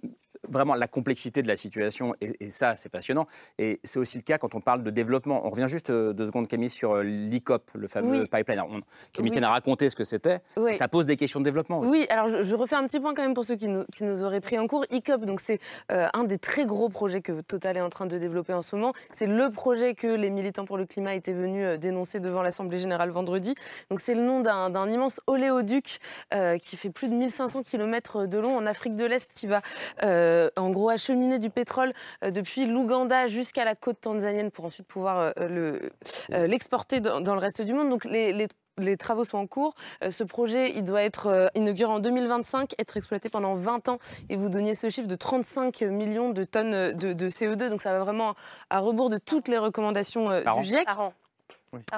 [0.49, 3.27] vraiment la complexité de la situation et, et ça, c'est passionnant.
[3.59, 5.45] Et c'est aussi le cas quand on parle de développement.
[5.47, 8.27] On revient juste euh, deux secondes, Camille, sur euh, l'ICOP, le fameux Oui.
[8.31, 8.59] pipeline.
[8.61, 9.43] Alors, on- Camille Oui.
[9.43, 10.41] A raconté ce que c'était.
[10.57, 10.75] Oui.
[10.75, 11.79] Ça pose des questions de développement.
[11.79, 11.89] aussi.
[11.91, 14.05] Oui, alors je, je refais un petit point quand même pour ceux qui nous, qui
[14.05, 14.85] nous auraient pris en cours.
[14.91, 15.59] ICOP, donc c'est
[15.93, 18.77] euh, un des très gros projets que Total est en train de développer en ce
[18.77, 18.93] moment.
[19.13, 22.79] C'est le projet que les militants pour le climat étaient venus euh, dénoncer devant l'Assemblée
[22.79, 23.55] générale vendredi.
[23.97, 25.99] C'est le nom d'un immense oléoduc
[26.35, 29.63] euh, qui fait plus de 1500 km de long en Afrique de l'Est qui va
[30.03, 31.93] euh, en gros acheminer du pétrole
[32.23, 35.91] depuis l'Ouganda jusqu'à la côte tanzanienne pour ensuite pouvoir le-
[36.31, 37.91] l'exporter dans, le reste du monde.
[37.91, 38.47] Donc les
[38.79, 39.75] les travaux sont en cours.
[40.03, 43.99] Euh, ce projet, il doit être euh, inauguré en 2025, être exploité pendant 20 ans.
[44.29, 47.69] Et vous donniez ce chiffre de 35 millions de tonnes euh, de, de CO2.
[47.69, 48.35] Donc ça va vraiment
[48.71, 50.63] à rebours de toutes les recommandations euh, du.
[50.63, 50.87] GIEC.
[50.87, 51.13] Par an.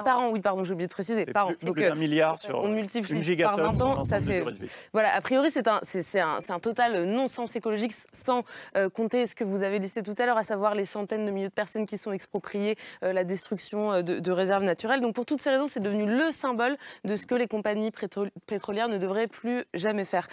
[0.03, 1.25] Par an, oui, pardon, j'ai oublié de préciser.
[1.25, 1.53] Par an.
[1.59, 4.43] plus d'un milliard sur on une multiplie par 20 sur ans, ça fait.
[4.93, 8.43] Voilà, a priori, c'est un, c'est, un, c'est un total non-sens écologique, sans
[8.75, 11.31] euh, compter ce que vous avez listé tout à l'heure, à savoir les centaines de
[11.31, 15.01] milliers de personnes qui sont expropriées, euh, la destruction euh, de, de réserves naturelles.
[15.01, 18.29] Donc, pour toutes ces raisons, c'est devenu le symbole de ce que les compagnies pétro-
[18.47, 20.27] pétrolières ne devraient plus jamais faire.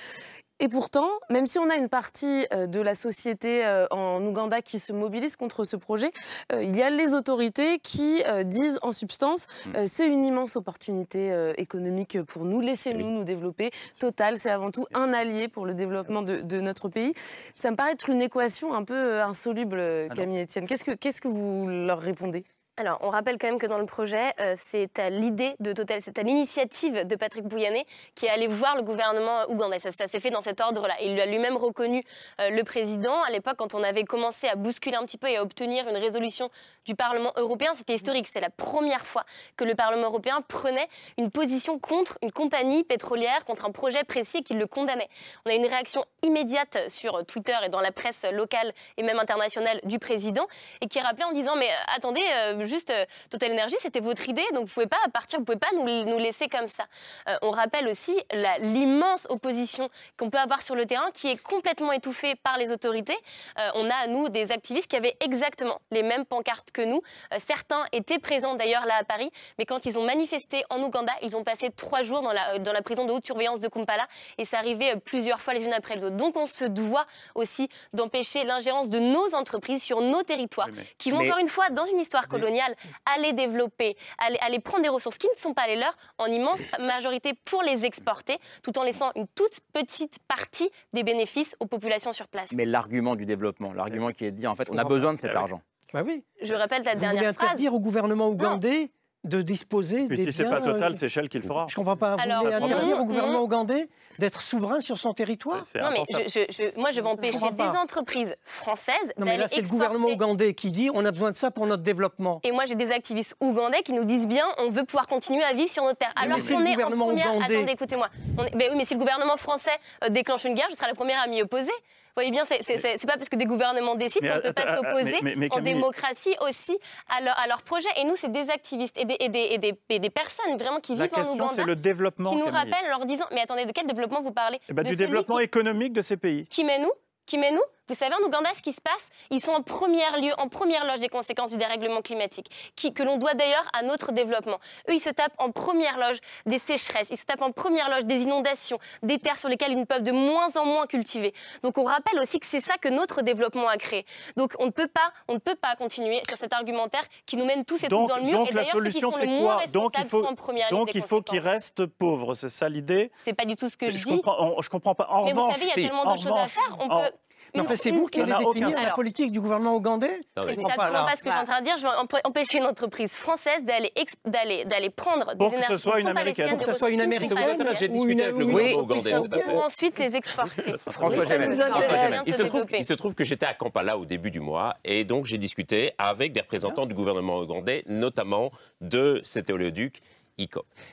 [0.60, 4.60] Et pourtant, même si on a une partie euh, de la société euh, en Ouganda
[4.60, 6.10] qui se mobilise contre ce projet,
[6.52, 11.32] euh, il y a les autorités qui disent en substance euh, c'est une immense opportunité
[11.56, 13.70] économique pour nous, laissez-nous nous développer.
[13.98, 17.14] Total, c'est avant tout un allié pour le développement de, de notre pays.
[17.54, 20.66] Ça me paraît être une équation un peu insoluble, Ah Camille Etienne.
[20.66, 22.44] Qu'est-ce que, qu'est-ce que vous leur répondez?
[22.80, 26.00] Alors, on rappelle quand même que dans le projet, euh, c'est à l'idée de Total,
[26.00, 29.80] c'est à l'initiative de Patrick Bouyanné qui est allé voir le gouvernement ougandais.
[29.80, 30.94] Ça, s'est fait dans cet ordre-là.
[31.02, 32.04] Il lui a lui-même reconnu
[32.40, 33.20] euh, le président.
[33.24, 35.96] À l'époque, quand on avait commencé à bousculer un petit peu et à obtenir une
[35.96, 36.50] résolution
[36.84, 38.28] du Parlement européen, c'était historique.
[38.28, 39.24] C'était la première fois
[39.56, 44.38] que le Parlement européen prenait une position contre une compagnie pétrolière, contre un projet précis
[44.38, 45.08] et qu'il le condamnait.
[45.44, 49.80] On a une réaction immédiate sur Twitter et dans la presse locale et même internationale
[49.82, 50.46] du président
[50.80, 52.22] et qui rappelait en disant mais euh, attendez
[52.68, 55.68] juste euh, Total Energy c'était votre idée donc vous pouvez pas partir vous pouvez pas
[55.74, 56.84] nous, nous laisser comme ça.
[57.28, 58.16] Euh, on rappelle aussi
[58.60, 63.16] l'immense opposition qu'on peut avoir sur le terrain qui est complètement étouffée par les autorités.
[63.58, 67.02] Euh, on a à nous des activistes qui avaient exactement les mêmes pancartes que nous.
[67.38, 71.36] Certains étaient présents d'ailleurs là à Paris mais quand ils ont manifesté en Ouganda ils
[71.36, 74.06] ont passé trois jours dans la, dans la prison de haute surveillance de Kumpala
[74.38, 76.16] et ça arrivait plusieurs fois les unes après les autres.
[76.16, 81.18] Donc on se doit aussi d'empêcher l'ingérence de nos entreprises sur nos territoires qui vont
[81.20, 85.18] Mais- encore une fois dans une histoire coloniale aller développer, aller, aller prendre des ressources
[85.18, 89.10] qui ne sont pas les leurs en immense majorité pour les exporter tout en laissant
[89.14, 92.50] une toute petite partie des bénéfices aux populations sur place.
[92.52, 95.18] Mais l'argument du développement, l'argument qui est de dire en fait, on a besoin de
[95.18, 95.60] cet Ah argent.
[95.92, 96.22] Bah oui.
[96.42, 97.48] Je répète la Vous voulez dernière phrase.
[97.48, 98.90] interdire au gouvernement ougandais
[99.24, 101.66] de disposer Puis des si c'est biens, pas Total, euh, c'est Shell qui le fera.
[101.68, 102.14] Je comprends pas.
[102.16, 103.04] Vous Alors, voulez non, interdire au non.
[103.04, 103.88] gouvernement ougandais
[104.18, 107.56] d'être souverain sur son territoire Non mais je- je- je- moi je vais empêcher des
[107.56, 107.80] pas.
[107.82, 111.36] entreprises françaises Non, mais là, c'est le gouvernement ougandais qui dit on a besoin de
[111.36, 112.40] ça pour notre développement.
[112.44, 115.52] Et moi, j'ai des activistes ougandais qui nous disent bien on veut pouvoir continuer à
[115.52, 116.12] vivre sur notre terre.
[116.16, 117.34] Mais Alors c'est qu'on le est en gouvernement première.
[117.34, 117.56] ougandais.
[117.56, 118.08] Attendez, écoutez-moi.
[118.38, 119.70] On est- Ben oui, mais si le gouvernement français
[120.04, 121.70] euh, déclenche une guerre, je serai la première à m'y opposer.
[122.18, 124.70] Vous voyez bien, c'est- pas parce que des gouvernements décident qu'on ne peut pas ah,
[124.72, 126.76] ah, s'opposer en démocratie aussi
[127.08, 127.86] à leur, à leur projet.
[127.96, 130.80] Et nous, c'est des activistes et des, et des, et des, et des personnes vraiment
[130.80, 131.52] qui La vivent en Ouganda.
[131.54, 134.32] c'est le développement, Qui nous rappellent en leur disant Mais attendez, de quel développement vous
[134.32, 134.58] parlez?
[134.68, 136.44] Eh ben, du développement qui- économique de ces pays.
[136.48, 136.90] qui met nous
[137.24, 140.20] qui met nous Vous savez, en Ouganda, ce qui se passe, ils sont en première
[140.20, 143.82] lieu, en première loge des conséquences du dérèglement climatique, qui, que l'on doit d'ailleurs à
[143.82, 144.58] notre développement.
[144.88, 148.04] Eux, ils se tapent en première loge des sécheresses, ils se tapent en première loge
[148.04, 151.32] des inondations, des terres sur lesquelles ils ne peuvent de moins en moins cultiver.
[151.62, 154.04] Donc on rappelle aussi que c'est ça que notre développement a créé.
[154.36, 157.44] Donc on ne peut pas, on ne peut pas continuer sur cet argumentaire qui nous
[157.44, 158.38] mène tous et toutes dans le mur.
[158.38, 160.22] donc et la solution, c'est quoi Donc il faut,
[160.70, 162.34] donc il faut qu'ils restent pauvres.
[162.34, 164.10] C'est ça l'idée C'est pas du tout ce que je je dis.
[164.10, 165.06] comprends, on- je comprends pas.
[165.10, 166.76] En Mais vous revanche, savez, il y a si, tellement en d'autres choses à faire.
[166.80, 167.10] On en- peut
[167.54, 170.68] Mais enfin, c'est vous qui allez définir la politique du gouvernement ougandais Je C'est comprends
[170.76, 171.10] pas, absolument là.
[171.10, 171.78] pas ce que je suis en train de dire.
[171.78, 175.58] Je veux empê- empêcher une entreprise française d'aller ex- d'aller d'aller prendre des Pour que
[175.58, 176.48] ce énergies soit une Américaine.
[176.50, 177.38] Pour que ce soit une Américaine
[177.78, 180.62] J'ai discuté avec le gouvernement ougandais pour ensuite les exporter.
[180.90, 182.78] François trouve, développer.
[182.78, 185.92] il se trouve que j'étais à Kampala au début du mois et donc j'ai discuté
[185.98, 190.00] avec des représentants du gouvernement ougandais, notamment de cet oléoduc.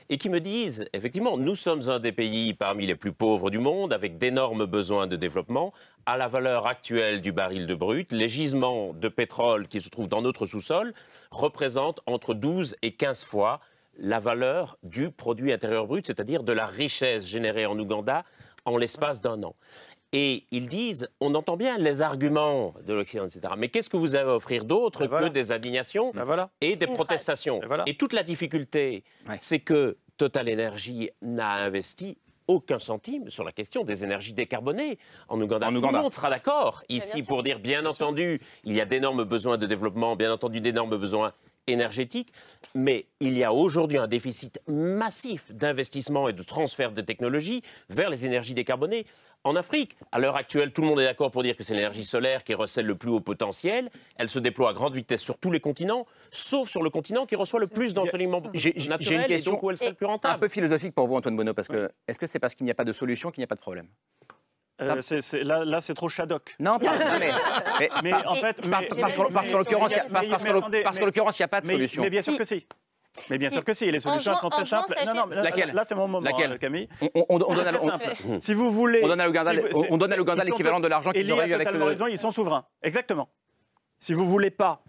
[0.08, 3.58] Et qui me disent, effectivement, nous sommes un des pays parmi les plus pauvres du
[3.58, 5.72] monde, avec d'énormes besoins de développement.
[6.04, 10.08] À la valeur actuelle du baril de brut, les gisements de pétrole qui se trouvent
[10.08, 10.94] dans notre sous-sol
[11.30, 13.60] représentent entre 12 et 15 fois
[13.98, 18.24] la valeur du produit intérieur brut, c'est-à-dire de la richesse générée en Ouganda
[18.64, 19.54] en l'espace d'un an.
[20.12, 23.54] Et ils disent, on entend bien les arguments de l'Occident, etc.
[23.58, 26.12] Mais qu'est-ce que vous avez à offrir d'autre que des indignations
[26.60, 29.04] et des protestations Et toute la difficulté,
[29.38, 32.16] c'est que Total Energy n'a investi
[32.48, 34.98] aucun centime sur la question des énergies décarbonées
[35.28, 35.66] en Ouganda.
[35.66, 35.98] En Tout Ouganda.
[35.98, 39.66] le monde sera d'accord ici pour dire, bien entendu, il y a d'énormes besoins de
[39.66, 41.32] développement, bien entendu d'énormes besoins
[41.66, 42.32] énergétiques,
[42.74, 48.08] mais il y a aujourd'hui un déficit massif d'investissement et de transfert de technologies vers
[48.08, 49.04] les énergies décarbonées.
[49.46, 52.04] En Afrique, à l'heure actuelle, tout le monde est d'accord pour dire que c'est l'énergie
[52.04, 53.90] solaire qui recèle le plus haut potentiel.
[54.16, 57.36] Elle se déploie à grande vitesse sur tous les continents, sauf sur le continent qui
[57.36, 59.90] reçoit le plus d'enseignement J'ai j'ai- naturel j'ai une et question donc où elle serait
[59.90, 60.34] le plus rentable.
[60.34, 62.72] un peu philosophique pour vous, Antoine Bonneau, parce que est-ce que c'est parce qu'il n'y
[62.72, 63.86] a pas de solution qu'il n'y a pas de problème?
[64.82, 65.00] Euh,
[65.44, 66.56] là, là, c'est trop Shadok.
[66.58, 67.30] Non, pas- non, mais,
[67.78, 70.00] mais- Mais en fait, mais- parce qu'en- parce qu'en l'occurrence, il n'y
[71.44, 72.02] a pas de mais- solution.
[72.02, 72.38] Mais bien sûr Si.
[72.38, 72.66] que si.
[73.30, 73.90] Mais bien sûr que si.
[73.90, 74.94] Les solutions juin- sont en très simples.
[74.94, 76.88] sachez- Non, non, là- Laquelle Là, c'est mon moment, Laquelle euh, Camille.
[77.00, 77.72] On- on- on donne à-
[78.28, 81.48] on- Si vous voulez, on donne à l'Ouganda- si l'équivalent de l'argent qu'ils auraient a
[81.48, 82.64] eu avec totalement le- raison, ils sont souverains.
[82.82, 83.28] Exactement.
[83.98, 84.82] Si vous voulez pas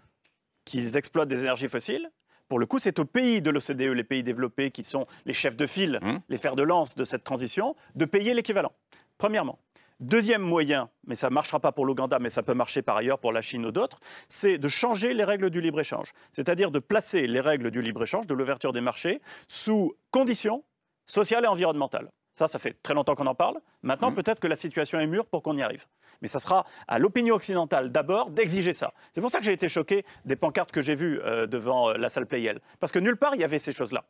[0.64, 2.10] qu'ils exploitent des énergies fossiles,
[2.48, 5.56] pour le coup, c'est aux pays de l'OCDE, les pays développés, qui sont les chefs
[5.56, 6.20] de file, Hum.
[6.28, 8.72] les fers de lance de cette transition, de payer l'équivalent.
[9.18, 9.58] Premièrement.
[10.00, 13.18] Deuxième moyen, mais ça ne marchera pas pour l'Ouganda, mais ça peut marcher par ailleurs
[13.18, 16.12] pour la Chine ou d'autres, c'est de changer les règles du libre-échange.
[16.30, 20.62] C'est-à-dire de placer les règles du libre-échange, de l'ouverture des marchés, sous conditions
[21.04, 22.10] sociales et environnementales.
[22.36, 23.58] Ça, ça fait très longtemps qu'on en parle.
[23.82, 25.86] Maintenant, peut-être que la situation est mûre pour qu'on y arrive.
[26.22, 28.92] Mais ça sera à l'opinion occidentale d'abord d'exiger ça.
[29.12, 31.94] C'est pour ça que j'ai été choqué des pancartes que j'ai vues euh, devant euh,
[31.94, 32.60] la salle Playel.
[32.78, 34.04] Parce que nulle part, il y avait ces choses-là.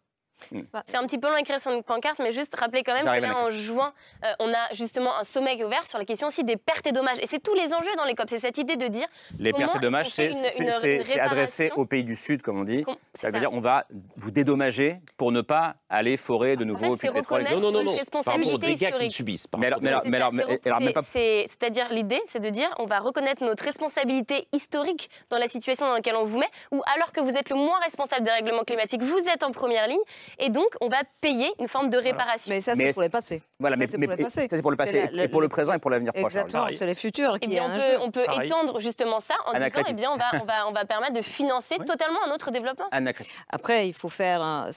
[0.87, 3.05] C'est un petit peu long à écrire sur une pancarte, mais juste rappeler quand même
[3.05, 3.93] que là, en juin,
[4.25, 6.87] euh, on a justement un sommet qui est ouvert sur la question aussi des pertes
[6.87, 7.19] et dommages.
[7.21, 8.29] Et c'est tous les enjeux dans les COP.
[8.31, 9.07] C'est cette idée de dire.
[9.39, 12.85] Les pertes et dommages, c'est adressé aux pays du Sud, comme on dit.
[13.15, 13.41] c'est Ça veut ça.
[13.41, 13.87] dire on va
[14.17, 17.45] vous dédommager pour ne pas aller forer de nouveau de pétrole.
[17.51, 17.93] Non, non, non, non.
[18.25, 19.13] Par rapport aux dégâts qu'ils historique.
[19.13, 19.47] subissent.
[19.57, 20.33] Mais alors, alors, alors,
[20.65, 25.87] alors, C'est-à-dire l'idée, c'est de dire on va reconnaître notre responsabilité historique dans la situation
[25.87, 28.65] dans laquelle on vous met, ou alors que vous êtes le moins responsable des règlements
[28.65, 29.99] climatiques, vous êtes en première ligne,
[30.39, 32.53] et donc on va payer une forme de réparation.
[32.55, 33.43] Mais ça, c'est Mais pour les passés.
[33.61, 34.49] Voilà, Ça, mais, c'est mais- pour le passé.
[34.49, 36.27] ça c'est pour le passé la- et pour le présent et pour l'avenir prochain.
[36.43, 37.99] Exactement, c'est les futurs Eh qui bien, est on un peut, jeu.
[38.01, 38.47] on peut Pareil.
[38.49, 41.15] étendre justement ça en Anna disant eh bien, on, va, on, va, on va permettre
[41.15, 42.87] de financer totalement un autre développement.
[42.91, 43.13] Anna.
[43.51, 44.43] Après, il faut faire.
[44.43, 44.71] un-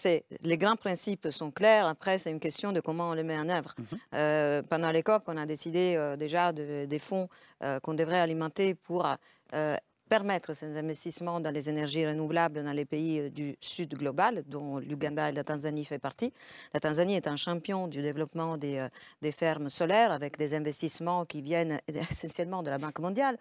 [0.44, 1.88] les grands principes sont clairs.
[1.88, 3.74] Après, c'est une question de comment on les met en œuvre.
[3.78, 3.86] Mhm.
[4.16, 7.28] Euh, pendant les COP, on a décidé euh, déjà de- des fonds
[7.64, 9.06] euh, qu'on devrait alimenter pour
[9.54, 9.76] euh,
[10.16, 14.78] permettre ces investissements dans les énergies renouvelables dans les pays euh, du sud global, dont
[14.80, 16.34] l'Ouganda et la Tanzanie fait partie.
[16.74, 18.90] La Tanzanie est un champion du développement des, euh,
[19.22, 21.80] des fermes solaires avec des investissements qui viennent
[22.12, 23.38] essentiellement de la Banque mondiale.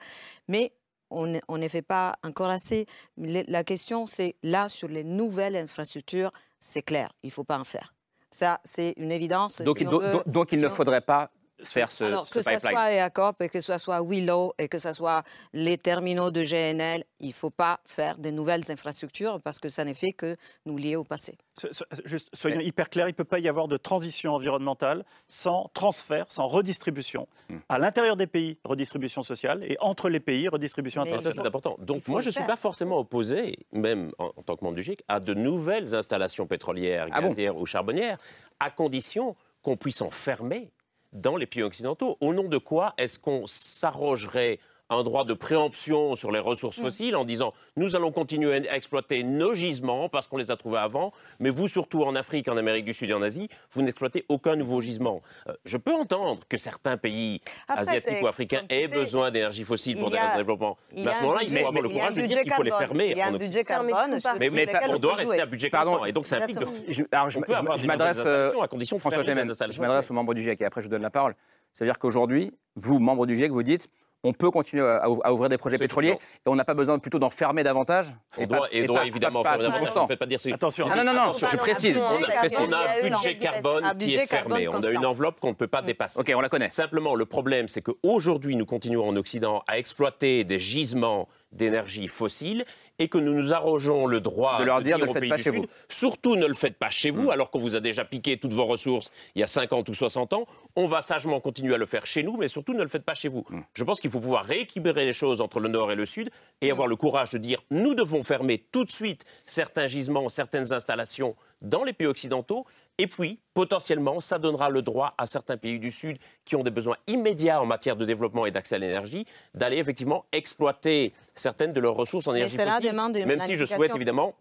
[0.47, 0.71] Mais
[1.11, 2.87] on ne- on ne fait pas encore assez.
[3.17, 7.65] La question, c'est là, sur les nouvelles infrastructures, c'est clair, il ne faut pas en
[7.65, 7.93] faire.
[8.31, 9.61] Ça, c'est une évidence.
[9.61, 11.33] Donc, si il- on donc- veut- donc- donc, il si ne on- faudrait pas
[11.63, 14.79] faire ce, alors, ce que ce soit EACOP et que ce soit Willow et que
[14.79, 19.59] ce soit les terminaux de GNL, il ne faut pas faire de nouvelles infrastructures parce
[19.59, 20.37] que ça ne fait que
[20.67, 21.37] nous lier au passé.
[21.59, 21.69] Ce-
[22.05, 26.27] Juste, soyons hyper clairs, il ne peut pas y avoir de transition environnementale sans transfert,
[26.29, 27.29] sans redistribution.
[27.49, 27.59] Hmm.
[27.69, 31.35] À l'intérieur des pays, redistribution sociale, et entre les pays, redistribution Ça, internationale.
[31.43, 31.77] c'est important.
[31.81, 34.83] Donc, moi, je ne suis pas forcément opposé, même en, en tant que membre du
[34.83, 38.19] GIEC, à de nouvelles installations pétrolières, Ah bon gazières ou charbonnières,
[38.59, 40.71] à condition qu'on puisse en fermer
[41.13, 42.17] dans les pays occidentaux.
[42.21, 44.59] Au nom de quoi est-ce qu'on s'arrogerait
[44.91, 46.83] un droit de préemption sur les ressources Mm.
[46.83, 50.79] fossiles en disant nous allons continuer à exploiter nos gisements parce qu'on les a trouvés
[50.79, 54.25] avant, mais vous surtout en Afrique, en Amérique du Sud et en Asie, vous n'exploitez
[54.29, 55.23] aucun nouveau gisement.
[55.49, 59.65] Euh, je peux entendre que certains pays Après, asiatiques ou africains aient sais, besoin d'énergie
[59.65, 60.77] fossile pour des raisons de développement.
[60.95, 63.11] Mais à ce moment-là, il faut avoir le courage de dire qu'il faut les fermer.
[63.13, 64.19] Il y a un en budget carbone.
[64.39, 65.41] Mais, mais on doit rester jouer.
[65.41, 66.05] à budget Pardon.
[66.05, 66.63] Et donc, ça implique de.
[66.63, 67.07] Exactement.
[67.11, 67.31] Je, alors,
[67.79, 70.65] je, m'adresse, euh, à condition de François Gémen, je m'adresse aux membres du GIEC et
[70.65, 71.35] après je vous donne la parole.
[71.73, 73.89] Ça veut dire qu'aujourd'hui, vous, membres du GIEC, vous dites
[74.23, 77.19] on peut continuer à, à ouvrir des projets pétroliers et on n'a pas besoin plutôt
[77.19, 78.07] d'en fermer davantage
[78.37, 80.01] On et doit, pas- et et doit pas- évidemment pas- constant.
[80.01, 80.89] On ne peut pas dire Attention.
[80.91, 81.99] Ah non, non, non, je précise.
[81.99, 84.69] On a un budget carbone Un qui est fermé.
[84.69, 86.19] On a une enveloppe qu'on ne peut pas dépasser.
[86.21, 86.69] Ok, on la connaît.
[86.69, 92.65] Simplement, le problème, c'est qu'aujourd'hui, nous continuons en Occident à exploiter des gisements d'énergie fossile
[93.01, 95.51] et que nous nous arrogeons le droit De leur dire, ne le faites pas chez
[95.51, 95.67] Sud, vous.
[95.89, 97.31] Surtout ne le faites pas chez vous, Mm.
[97.31, 100.33] alors qu'on vous a déjà piqué toutes vos ressources il y a 50 ou 60
[100.35, 100.47] ans.
[100.77, 103.15] On va sagement continuer à le faire chez nous, mais surtout ne le faites pas
[103.15, 103.45] chez vous.
[103.49, 103.61] Mm.
[103.75, 106.31] Je pense qu'il faut pouvoir rééquilibrer les choses entre le Nord et le Sud
[106.61, 110.73] et avoir le courage de dire nous devons fermer tout de suite certains gisements, certaines
[110.73, 112.67] installations dans les pays occidentaux.
[113.03, 116.71] Et puis, potentiellement, ça donnera le droit à certains pays du Sud qui ont des
[116.71, 119.25] besoins immédiats en matière de développement et d'accès à l'énergie
[119.55, 122.91] d'aller effectivement exploiter certaines de leurs ressources en Mais énergie cela fossile.
[122.91, 124.35] demande une Même si je souhaite évidemment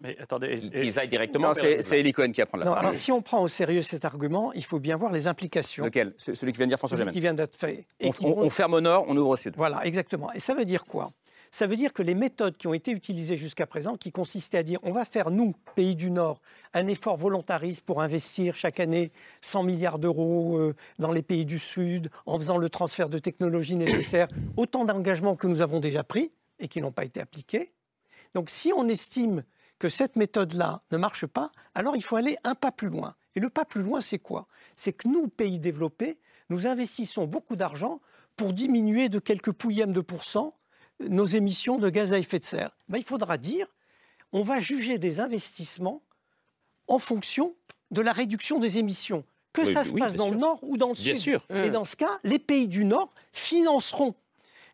[0.82, 3.48] qu'ils aillent directement c'est Eli Cohen qui apprend la Non, alors si on prend au
[3.48, 5.86] sérieux cet argument, il faut bien voir les implications.
[5.86, 6.14] Lequel?
[6.18, 7.14] Ce- Celui qui vient de dire François Celui Gémen.
[7.14, 7.86] qui vient d'être fait.
[8.02, 9.54] Et On, qui on- vont- on ferme au nord, on ouvre au sud.
[9.56, 10.32] Voilà, exactement.
[10.34, 11.12] Et ça veut dire quoi?
[11.52, 14.64] Ça veut dire que les méthodes qui ont été utilisées jusqu'à présent, qui consistaient à
[14.64, 16.42] dire on va faire, nous, pays du Nord,
[16.74, 21.58] un effort volontariste pour investir chaque année 100 milliards d'euros euh, dans les pays du
[21.58, 24.28] Sud, en faisant le transfert de technologies nécessaires,
[24.58, 27.74] autant d'engagements que nous avons déjà pris et qui n'ont pas été appliqués.
[28.36, 29.44] Donc si on estime
[29.80, 33.16] que cette méthode-là ne marche pas, alors il faut aller un pas plus loin.
[33.36, 34.48] Et le pas plus loin, c'est quoi?
[34.76, 36.20] C'est que nous, pays développés,
[36.50, 38.02] nous investissons beaucoup d'argent
[38.36, 40.54] pour diminuer de quelques pouillèmes de pourcents
[41.08, 42.72] nos émissions de gaz à effet de serre.
[42.90, 43.68] Ben, il faudra dire,
[44.34, 46.02] on va juger des investissements
[46.88, 47.56] en fonction
[47.92, 49.24] de la réduction des émissions.
[49.54, 51.24] Que Oui, ça se oui, passe dans le nord ou dans le Bien sud.
[51.24, 51.46] sûr.
[51.50, 54.14] Et dans ce cas, les pays du nord financeront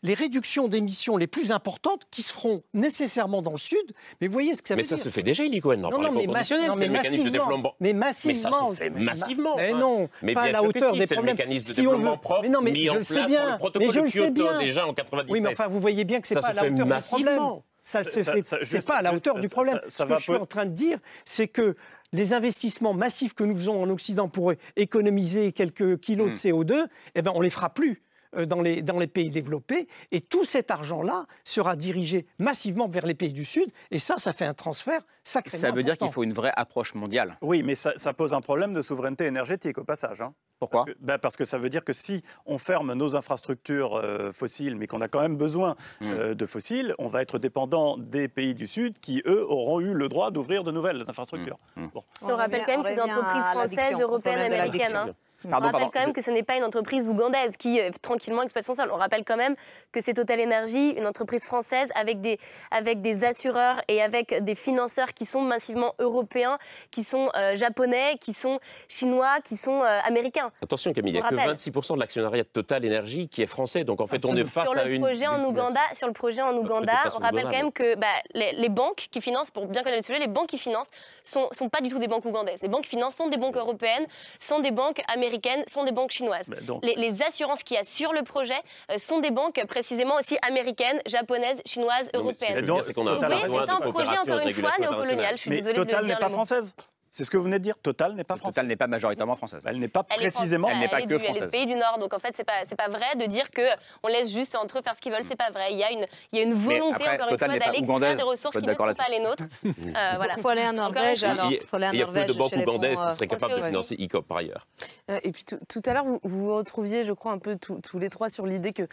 [0.03, 3.79] les réductions d'émissions les plus importantes qui se feront nécessairement dans le sud.
[4.21, 5.89] Mais vous voyez ce que ça Mais veut ça dire se fait déjà, dans non,
[5.99, 8.69] non, mais, non, c'est mais mécanisme de massivement, mais Mais ça massivement.
[8.71, 9.55] se fait Ma- massivement.
[9.57, 11.25] Mais non, mais pas à la hauteur si, des problèmes.
[11.37, 12.99] le mécanisme de Si on développement veut- propre mais non, mais mis je en le
[12.99, 14.59] place sais bien, le protocole mais je de le sais Kyoto bien.
[14.59, 15.31] déjà en 97.
[15.31, 16.89] Oui, mais enfin, vous voyez bien que c'est Ça pas à la hauteur du problème.
[16.97, 17.65] massivement.
[17.81, 19.75] Ça se Ça- fait, ça- c'est pas à la hauteur du ça- problème.
[19.83, 21.75] ça- Ce ça que je suis en train de dire, c'est que
[22.13, 26.31] les investissements massifs que nous faisons en Occident pour économiser quelques kilos Hmm.
[26.31, 28.01] de CO2, eh ben, on les fera plus
[28.45, 29.87] dans les, dans les pays développés.
[30.11, 33.69] Et tout cet argent-là sera dirigé massivement vers les pays du Sud.
[33.91, 36.93] Et ça, ça fait un transfert sacrément Ça veut dire qu'il faut une vraie approche
[36.95, 37.37] mondiale.
[37.41, 40.21] Oui, mais ça, ça pose un problème de souveraineté énergétique au passage.
[40.21, 40.33] hein.
[40.59, 43.95] Pourquoi parce que, ben, parce que ça veut dire que si on ferme nos infrastructures
[43.95, 46.11] euh, fossiles, mais qu'on a quand même besoin Hmm.
[46.11, 49.93] euh, de fossiles, on va être dépendant des pays du Sud qui, eux, auront eu
[49.93, 51.57] le droit d'ouvrir de nouvelles infrastructures.
[51.75, 52.03] Bon.
[52.21, 55.13] On rappelle quand même que c'est des entreprises françaises, européennes, américaines.
[55.47, 57.89] On rappelle pardon, quand même je- que ce n'est pas une entreprise ougandaise qui euh,
[58.01, 58.89] tranquillement exploite son sol.
[58.93, 59.55] On rappelle quand même
[59.91, 62.39] que c'est Total Energy, une entreprise française avec des,
[62.71, 66.57] avec des assureurs et avec des financeurs qui sont massivement européens,
[66.91, 70.51] qui sont euh, japonais, qui sont chinois, qui sont euh, américains.
[70.61, 71.55] Attention Camille, il n'y a que rappelle.
[71.55, 73.83] 26% de l'actionnariat de Total Énergie qui est français.
[73.83, 75.01] Donc en fait, on est face sur à le une.
[75.01, 78.07] projet en Ouganda, sur le projet en Ouganda, on rappelle Ouganda, quand même que bah,
[78.33, 80.89] les, les banques qui financent, pour bien connaître le sujet, les banques qui financent
[81.23, 82.61] sont, sont pas du tout des banques ougandaises.
[82.61, 84.05] Les banques qui financent sont des banques européennes,
[84.39, 85.34] sont des banques américaines,
[85.67, 86.47] sont des banques chinoises.
[86.63, 88.59] Donc- Les, les assurances qu'il y a sur le projet
[88.91, 92.65] euh, sont des banques euh, précisément aussi américaines, japonaises, chinoises, européennes.
[92.65, 95.35] Donc, c'est un projet encore une fois néocolonial.
[95.35, 96.75] Je suis Mais désolée de Total n'est pas française?
[97.17, 97.77] C'est ce que vous venez de dire.
[97.81, 98.55] Total n'est pas française.
[98.55, 99.61] Total n'est pas majoritairement française.
[99.65, 100.67] Elle n'est pas Elle précisément.
[100.69, 101.49] Elle n'est pas est que du- Elle est française.
[101.51, 103.61] pays du Nord, donc en fait c'est pas c'est pas vrai de dire que
[104.03, 105.23] on laisse juste entre eux faire ce qu'ils veulent.
[105.23, 105.71] C'est pas vrai.
[105.71, 107.59] Il y a une il y a une volonté après, encore une Total fois n'est
[107.59, 109.43] pas d'aller extraire des ressources qui ne sont d'accord pas les nôtres.
[109.95, 110.33] Euh, voilà.
[110.35, 111.45] Il faut aller en Norvège alors.
[111.45, 113.13] Il y a- Il faut aller en il y a Norvège de banques ougandaises qui
[113.13, 114.67] seraient euh, capables de financer ICOP par ailleurs.
[115.09, 118.09] Euh, et puis tout, à l'heure, vous, vous retrouviez, je crois, un peu tous les
[118.09, 118.83] trois sur l'idée que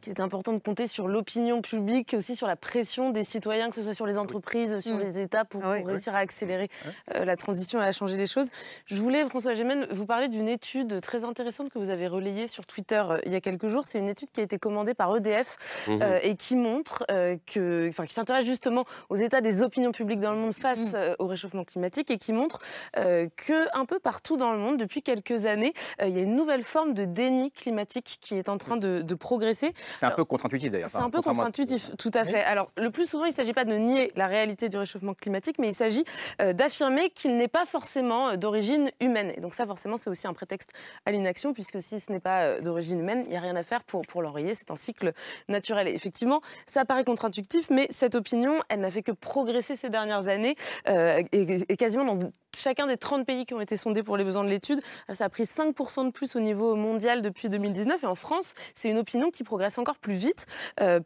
[0.00, 3.74] qu'il est important de compter sur l'opinion publique, aussi sur la pression des citoyens, que
[3.76, 5.00] ce soit sur les entreprises, sur Mm.
[5.00, 6.68] les États, pour, Ah réussir à accélérer
[7.12, 8.48] la transition à changer les choses.
[8.86, 12.66] Je voulais, François Gémen, vous parler d'une étude très intéressante que vous avez relayée sur
[12.66, 13.84] Twitter euh, il y a quelques jours.
[13.84, 15.56] C'est une étude qui a été commandée par EDF
[15.88, 16.00] Mhm.
[16.02, 20.20] euh, et qui montre euh, que, enfin, qui s'intéresse justement aux états des opinions publiques
[20.20, 22.60] dans le monde face euh, au réchauffement climatique et qui montre
[22.96, 26.22] euh, que un peu partout dans le monde, depuis quelques années, euh, il y a
[26.22, 29.72] une nouvelle forme de déni climatique qui est en train de, de progresser.
[29.96, 30.88] C'est un peu contre-intuitif d'ailleurs.
[30.88, 32.42] C'est un peu contre-intuitif, tout à fait.
[32.44, 35.56] Alors, le plus souvent, il ne s'agit pas de nier la réalité du réchauffement climatique,
[35.58, 36.04] mais il s'agit
[36.40, 39.32] euh, d'affirmer qu'il n'est pas forcément euh, d'origine humaine.
[39.36, 40.72] Et donc ça, forcément, c'est aussi un prétexte
[41.06, 43.62] à l'inaction, puisque si ce n'est pas euh, d'origine humaine, il n'y a rien à
[43.62, 44.54] faire pour, pour l'enrayer.
[44.54, 45.12] C'est un cycle
[45.48, 45.88] naturel.
[45.88, 50.28] Et effectivement, ça paraît contre-intuitif, mais cette opinion, elle n'a fait que progresser ces dernières
[50.28, 50.56] années,
[50.88, 54.44] euh, et, quasiment dans chacun des 30 pays qui ont été sondés pour les besoins
[54.44, 58.02] de l'étude, ça a pris 5% de plus au niveau mondial depuis 2019.
[58.02, 60.46] Et en France, c'est une opinion qui progresse encore plus vite,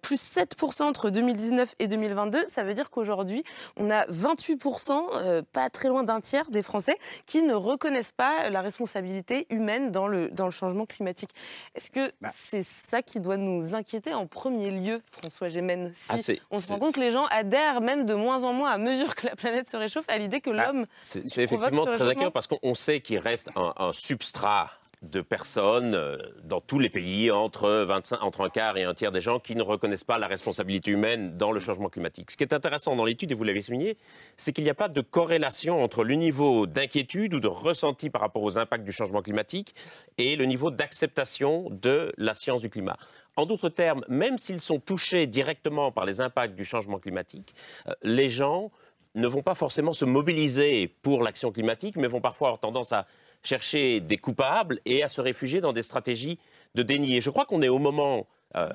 [0.03, 2.45] plus 7% entre 2019 et 2022.
[2.49, 3.45] Ça veut dire qu'aujourd'hui,
[3.77, 8.51] on a 28%, euh, pas très loin d'un tiers des Français, qui ne reconnaissent pas
[8.51, 11.30] la responsabilité humaine dans le, dans le changement climatique.
[11.74, 12.30] Est-ce que Bah.
[12.34, 16.72] c'est ça qui doit nous inquiéter en premier lieu, François Gémen si Ah, On se
[16.72, 19.37] rend compte que les gens adhèrent même de moins en moins à mesure que la
[19.37, 22.59] planète se réchauffe à l'idée que Bah, l'homme C'est effectivement ce très inquiétant parce qu'on
[22.62, 24.70] on sait qu'il reste un, un substrat
[25.11, 29.13] de personnes euh, dans tous les pays, entre, 25, entre un quart et un tiers
[29.13, 32.31] des gens qui ne reconnaissent pas la responsabilité humaine dans le changement climatique.
[32.31, 33.97] Ce qui est intéressant dans l'étude, et vous l'avez souligné,
[34.37, 38.21] c'est qu'il n'y a pas de corrélation entre le niveau d'inquiétude ou de ressenti par
[38.21, 39.75] rapport aux impacts du changement climatique
[40.19, 42.97] et le niveau d'acceptation de la science du climat.
[43.37, 47.55] En d'autres termes, même s'ils sont touchés directement par les impacts du changement climatique,
[47.87, 48.71] euh, les gens
[49.15, 53.07] ne vont pas forcément se mobiliser pour l'action climatique, mais vont parfois avoir tendance à
[53.43, 56.39] chercher des coupables et à se réfugier dans des stratégies
[56.74, 57.16] de déni.
[57.16, 58.26] Et je crois qu'on est au moment
[58.57, 58.68] euh,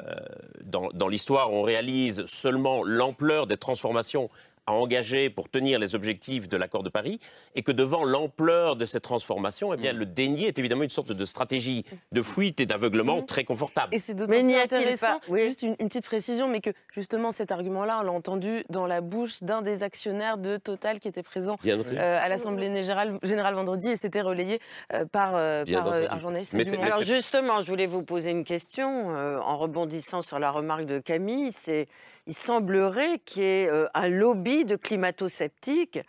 [0.63, 4.29] dans, dans l'histoire où on réalise seulement l'ampleur des transformations
[4.71, 7.19] à engager pour tenir les objectifs de l'accord de Paris,
[7.55, 11.11] et que devant l'ampleur de cette transformation, eh bien, le déni est évidemment une sorte
[11.11, 13.93] de stratégie de fuite et d'aveuglement très confortable.
[13.93, 17.99] Et c'est d'autant plus intéressant, juste une, une, petite précision, mais que justement cet argument-là,
[18.01, 22.19] on l'a entendu dans la bouche d'un des actionnaires de Total qui était présent euh,
[22.21, 24.59] à l'Assemblée générale, générale, vendredi, et c'était relayé
[24.93, 26.53] euh, par, euh, par euh, un journaliste.
[26.53, 30.85] Mais Alors justement, je voulais vous poser une question euh, en rebondissant sur la remarque
[30.85, 31.87] de Camille, c'est
[32.27, 35.99] il semblerait qu'il y ait euh, un lobby de climato-sceptiques,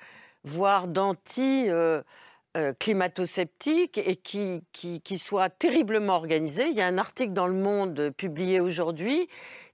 [0.44, 2.02] voire d'anti- euh,
[2.56, 2.72] euh,
[3.96, 6.66] et qui, qui, qui soit terriblement organisé.
[6.68, 9.28] Il y a un article dans Le Monde publié aujourd'hui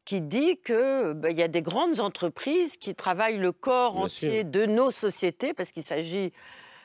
[0.04, 4.40] qui dit qu'il ben, y a des grandes entreprises qui travaillent le corps Bien entier
[4.40, 4.44] sûr.
[4.44, 6.32] de nos sociétés, parce qu'il s'agit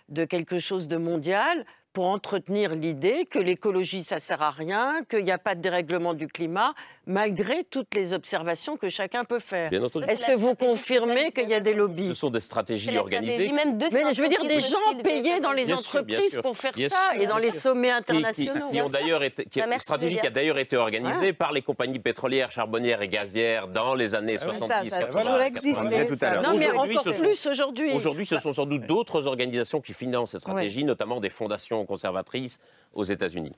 [0.09, 5.23] de quelque chose de mondial, pour entretenir l'idée que l'écologie, ça sert à rien, qu'il
[5.23, 6.73] n'y a pas de dérèglement du climat,
[7.05, 9.69] malgré toutes les observations que chacun peut faire.
[9.69, 10.05] Bien entendu.
[10.07, 13.51] Est-ce que vous confirmez qu'il y a des lobbies Ce sont des stratégies organisées.
[13.91, 16.41] Mais je veux dire des gens payés dans les Bien sûr, bien entreprises sûr.
[16.41, 18.69] pour faire Bien ça et dans les sommets Qui- qui- internationaux.
[18.71, 21.33] Qui, ont d'ailleurs été, qui, une stratégie qui a d'ailleurs été organisée Ouais.
[21.33, 24.55] par les compagnies pétrolières, charbonnières et gazières dans les années Ah oui.
[24.55, 24.89] 70.
[24.89, 26.15] Ça, ça a 80, toujours existé, 90.
[26.19, 26.41] ça.
[26.41, 27.91] Non, mais Aujourd'hui, encore ce sont- plus aujourd'hui.
[27.93, 32.59] Aujourd'hui, ce sont sans doute d'autres organisations qui financent ces stratégies, notamment des fondations conservatrices
[32.93, 33.53] aux États-Unis.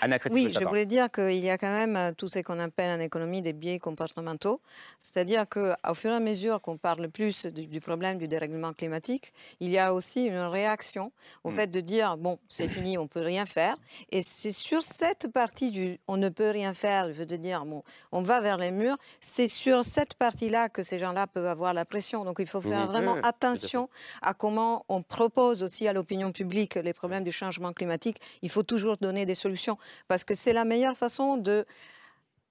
[0.00, 2.98] Anna Oui, je voulais dire qu'il y a quand même euh, tout ce qu'on appelle
[2.98, 4.60] en économie des biais comportementaux.
[4.98, 9.32] C'est-à-dire qu'au fur et à mesure qu'on parle plus du, du problème du dérèglement climatique,
[9.60, 11.12] il y a aussi une réaction
[11.44, 13.76] au fait de dire bon, c'est fini, on peut rien faire.
[14.10, 17.82] Et c'est sur cette partie du on ne peut rien faire, je veux dire bon,
[18.10, 21.84] on va vers les murs, c'est sur cette partie-là que ces gens-là peuvent avoir la
[21.84, 22.24] pression.
[22.24, 23.88] Donc il faut faire vraiment attention
[24.20, 28.18] à comment on propose aussi à l'opinion publique les problèmes du changement climatique.
[28.42, 29.71] Il faut toujours donner des solutions
[30.08, 31.64] parce que c'est la meilleure façon de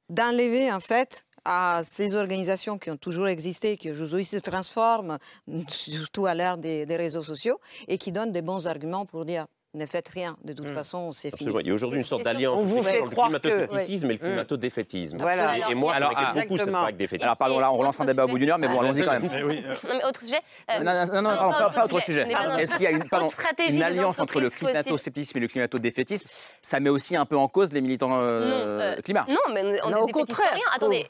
[0.09, 5.17] d'enlever en fait à ces organisations qui ont toujours existé, qui aujourd'hui se transforment,
[5.69, 9.47] surtout à l'ère des, des réseaux sociaux, et qui donnent des bons arguments pour dire
[9.73, 11.51] ne faites rien, de toute façon c'est fini.
[11.61, 14.19] Il y a aujourd'hui une sorte d'alliance On vous entre fait le climato-scepticisme et le
[14.21, 14.27] Oui.
[14.29, 15.17] climato-défaitisme.
[15.17, 15.57] Voilà.
[15.57, 17.23] Et, et moi, Alors, je m'inquiète beaucoup cette vague défaitiste.
[17.23, 19.11] Alors pardon, là on relance un débat au bout d'une heure, mais bon, allons-y quand
[19.11, 19.29] même.
[19.31, 20.41] Non, mais autre sujet.
[20.69, 22.27] euh, Non, non, non, pas, pas autre sujet.
[22.59, 23.29] Est-ce qu'il y a une, pardon,
[23.69, 26.27] une alliance entre le climato-scepticisme et le climato-défaitisme
[26.61, 29.25] Ça met aussi un peu en cause les militants euh, Non, euh, climat.
[29.29, 30.13] Non, mais on, Non, est
[30.75, 31.07] Attendez,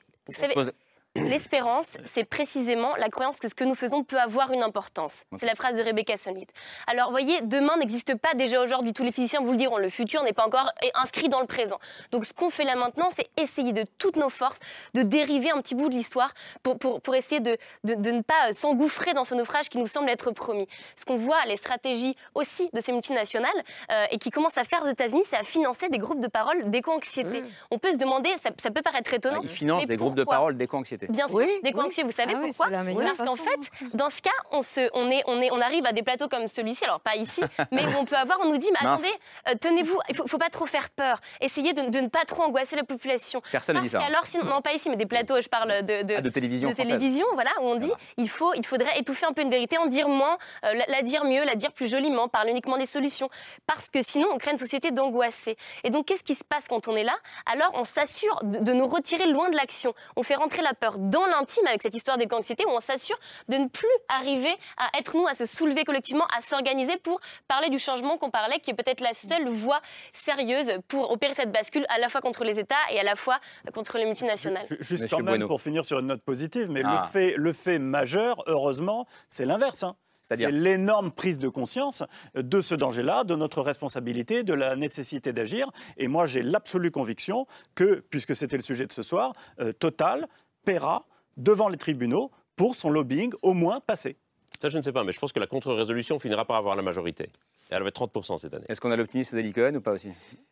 [1.16, 5.24] L'espérance, c'est précisément la croyance que ce que nous faisons peut avoir une importance.
[5.38, 6.48] C'est la phrase de Rebecca Solnit.
[6.88, 8.94] Alors, vous voyez, demain n'existe pas déjà aujourd'hui.
[8.94, 9.78] Tous les physiciens vous le diront.
[9.78, 11.80] Le futur n'est pas encore inscrit dans le présent.
[12.12, 14.60] Donc, ce qu'on fait là maintenant, c'est essayer de toutes nos forces
[14.94, 16.34] de dériver un petit bout de l'histoire
[16.64, 19.88] pour, pour, pour essayer de, de, de ne pas s'engouffrer dans ce naufrage qui nous
[19.88, 20.68] semble être promis.
[20.96, 23.52] Ce qu'on voit, les stratégies aussi de ces multinationales
[23.92, 26.70] euh, et qui commencent à faire aux États-Unis, c'est à financer des groupes de parole
[26.70, 27.44] d'éco-anxiété.
[27.70, 29.42] On peut se demander, ça, ça peut paraître étonnant.
[29.44, 31.01] Ils financent des groupes de parole d'éco-anxiété.
[31.10, 31.82] Bien sûr, Oui, des oui.
[31.82, 33.60] anxieux, vous savez Ah pourquoi Parce qu'en fait,
[33.94, 36.48] dans ce cas, on, se, on, est, on, est, on arrive à des plateaux comme
[36.48, 37.42] celui-ci, alors pas ici,
[37.72, 39.02] mais où on peut avoir, on nous dit, mais Mince.
[39.04, 39.16] attendez,
[39.50, 42.44] euh, tenez-vous, il faut, faut pas trop faire peur, essayez de, de ne pas trop
[42.44, 43.42] angoisser la population.
[43.52, 44.10] Personne n'a dit Parce ça.
[44.10, 46.70] qu'alors, sinon, non pas ici, mais des plateaux, je parle de, de, Ah, de télévision
[46.70, 46.96] de française.
[46.98, 49.86] télévision, voilà, où on dit, il, faut, il faudrait étouffer un peu une vérité, en
[49.88, 53.30] dire moins, euh, la, la dire mieux, la dire plus joliment, parler uniquement des solutions,
[53.68, 55.58] parce que sinon, on crée une société d'angoissés.
[55.84, 57.16] Et donc, qu'est-ce qui se passe quand on est là?
[57.52, 59.94] Alors, on s'assure de, de nous retirer loin de l'action.
[60.16, 63.18] On fait rentrer la peur dans l'intime avec cette histoire d'éco-anxiété, où on s'assure
[63.50, 67.70] de ne plus arriver à être nous, à se soulever collectivement, à s'organiser pour parler
[67.70, 69.82] du changement qu'on parlait, qui est peut-être la seule voie
[70.14, 73.40] sérieuse pour opérer cette bascule à la fois contre les États et à la fois
[73.74, 74.66] contre les multinationales.
[74.68, 75.48] Ju- Juste Monsieur quand même Bueno.
[75.48, 77.02] pour finir sur une note positive, mais Ah.
[77.06, 79.84] le, fait, le fait majeur, heureusement, c'est l'inverse.
[79.84, 79.96] hein.
[80.24, 82.04] C'est-à-dire C'est l'énorme prise de conscience
[82.36, 85.70] de ce danger-là, de notre responsabilité, de la nécessité d'agir.
[85.98, 90.28] Et moi, j'ai l'absolue conviction que, puisque c'était le sujet de ce soir, euh, Total
[90.66, 91.06] paiera
[91.38, 94.18] devant les tribunaux pour son lobbying au moins passé.
[94.62, 96.84] Ça, je ne sais pas, mais je pense que la contre-résolution finira par avoir la
[96.84, 97.30] majorité.
[97.72, 98.66] Elle va être 30% cette année.
[98.70, 100.10] Est-ce qu'on a l'optimisme d'Eli Cohen ou pas aussi?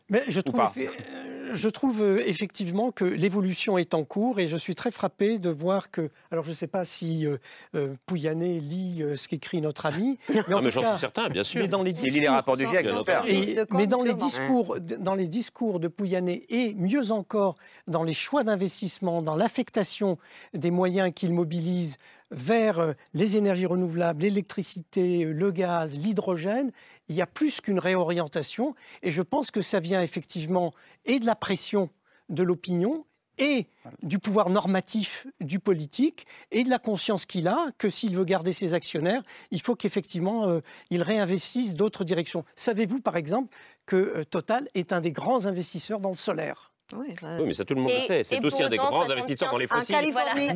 [0.09, 4.47] Mais je Ou trouve, euh, je trouve euh, effectivement que l'évolution est en cours et
[4.47, 6.09] je suis très frappé de voir que.
[6.31, 7.37] Alors, je ne sais pas si euh,
[7.75, 10.17] euh, Pouyanné lit euh, ce qu'écrit notre ami.
[10.33, 11.61] Mais, Ah, j'en suis certain, bien sûr.
[11.61, 12.85] Mais dans les Il lit les rapports du GIEC,
[13.27, 17.57] Et- mais dans les discours, dans les discours de Pouyanné et mieux encore
[17.87, 20.17] dans les choix d'investissement, dans l'affectation
[20.53, 21.97] des moyens qu'il mobilise
[22.31, 26.71] vers les énergies renouvelables, l'électricité, le gaz, l'hydrogène,
[27.09, 28.75] il y a plus qu'une réorientation.
[29.03, 30.71] Et je pense que ça vient effectivement
[31.05, 31.89] et de la pression
[32.29, 33.05] de l'opinion
[33.39, 33.67] et
[34.03, 38.51] du pouvoir normatif du politique et de la conscience qu'il a que s'il veut garder
[38.51, 42.43] ses actionnaires, il faut qu'effectivement euh, il réinvestisse d'autres directions.
[42.55, 43.55] Savez-vous par exemple
[43.85, 46.68] que euh, Total est un des grands investisseurs dans le solaire?
[46.95, 48.23] Oui, Oui, mais ça, tout le monde Et- le sait.
[48.23, 49.95] C'est aussi un des grands investisseurs dans les fossiles.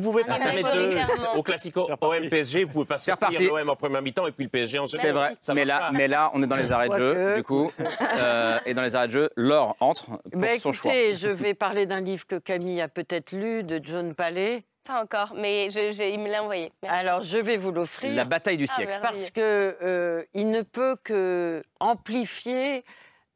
[0.10, 4.02] pouvez pas permettre de, au classico OM PSG, vous pouvez pas sortir l'OM en première
[4.02, 5.12] mi-temps et puis le PSG en C'est seconde.
[5.14, 5.90] vrai, Ça mais là, pas.
[5.92, 7.70] mais là, on est dans les arrêts de jeu, du coup.
[8.18, 10.92] Euh, et dans les arrêts de jeu, Laure entre pour son choix.
[10.92, 14.64] écoutez, je vais parler d'un livre que Camille a peut-être lu, de John Paley.
[14.86, 16.70] Pas encore, mais je- je- il me l'a envoyé.
[16.82, 16.98] Merci.
[16.98, 18.12] Alors, je vais vous l'offrir.
[18.14, 18.98] La bataille du Ah, siècle.
[19.00, 22.84] Parce que euh, il ne peut que amplifier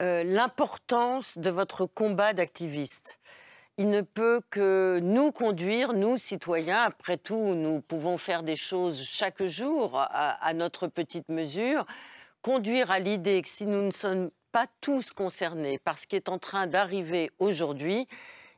[0.00, 3.18] euh, l'importance de votre combat d'activiste.
[3.78, 9.02] Il ne peut que nous conduire, nous citoyens, après tout, nous pouvons faire des choses
[9.04, 11.86] chaque jour à, notre petite mesure,
[12.42, 16.28] conduire à l'idée que si nous ne sommes pas tous concernés par ce qui est
[16.28, 18.08] en train d'arriver aujourd'hui,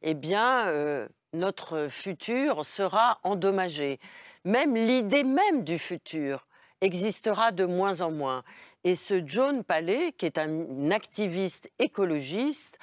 [0.03, 3.99] eh bien, euh, notre futur sera endommagé.
[4.45, 6.47] Même l'idée même du futur
[6.81, 8.43] existera de moins en moins.
[8.85, 12.79] Et ce John Paley, qui est un activiste écologiste,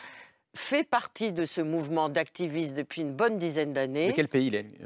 [0.55, 4.09] fait partie de ce mouvement d'activistes depuis une bonne dizaine d'années.
[4.09, 4.77] De quel pays il est lui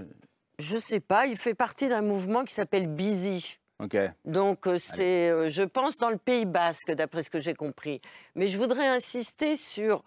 [0.59, 3.57] Je sais pas, il fait partie d'un mouvement qui s'appelle Busy.
[3.80, 3.97] Ok.
[4.26, 7.99] Donc euh, c'est, euh, je pense, dans le Pays basque, d'après ce que j'ai compris.
[8.36, 10.03] Mais je voudrais insister sur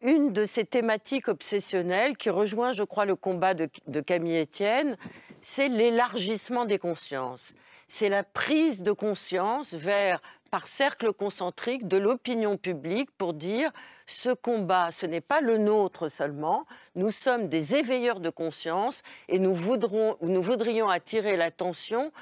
[0.00, 4.96] une de ces thématiques obsessionnelles qui rejoint, je crois, le combat de, de Camille Etienne,
[5.40, 7.54] c'est l'élargissement des consciences.
[7.86, 10.20] C'est la prise de conscience vers,
[10.52, 13.72] par cercle concentrique, de l'opinion publique pour dire
[14.06, 19.38] ce combat, ce n'est pas le nôtre seulement, nous sommes des éveilleurs de conscience et
[19.38, 22.12] nous, voudrons, nous voudrions attirer l'attention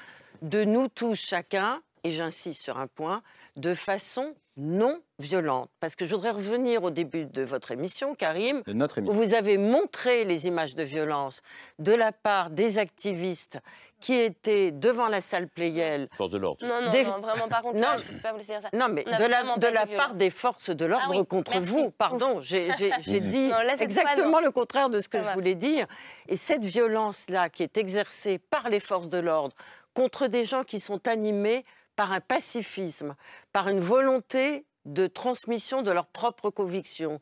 [0.41, 3.21] de nous tous chacun, et j'insiste sur un point,
[3.57, 5.69] de façon non violente.
[5.81, 9.33] Parce que je voudrais revenir au début de votre émission, Karim, De notre où vous
[9.33, 11.41] avez montré les images de violence
[11.79, 13.59] de la part des activistes
[14.01, 16.09] qui étaient devant la salle Playel.
[16.17, 16.65] Force de l'ordre.
[16.65, 17.81] Non, non, Des- non, vraiment, par contre, Non.
[17.81, 18.69] là, je ne peux pas vous laisser dire ça.
[18.77, 21.67] Non, mais de la, de la part des forces de l'ordre Ah oui, contre merci.
[21.69, 21.91] vous.
[21.91, 22.67] Pardon, j'ai
[23.07, 25.33] dit Non, là, exactement le contraire de ce que Ça je va.
[25.35, 25.85] voulais dire.
[26.27, 29.55] Et cette violence-là qui est exercée par les forces de l'ordre
[29.93, 31.63] contre des gens qui sont animés
[31.95, 33.15] par un pacifisme,
[33.53, 37.19] par une volonté de transmission de leurs propres convictions,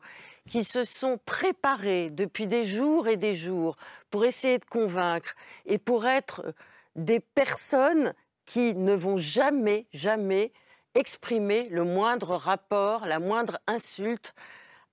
[0.48, 3.76] qui se sont préparés depuis des jours et des jours
[4.10, 5.34] pour essayer de convaincre
[5.66, 6.42] et pour être
[6.96, 8.14] des personnes
[8.44, 10.52] qui ne vont jamais, jamais
[10.94, 14.34] exprimer le moindre rapport, la moindre insulte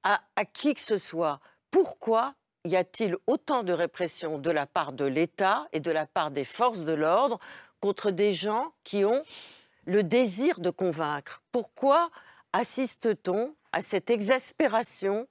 [0.04, 1.40] à, à qui que ce soit.
[1.72, 2.36] Pourquoi
[2.66, 6.46] y a-t-il autant de répression de la part de l'État et de la part des
[6.46, 7.40] forces de l'ordre
[7.80, 9.24] contre des gens qui ont
[9.86, 11.42] le désir de convaincre?
[11.52, 12.10] Pourquoi
[12.54, 15.28] assiste-t-on à cette exaspération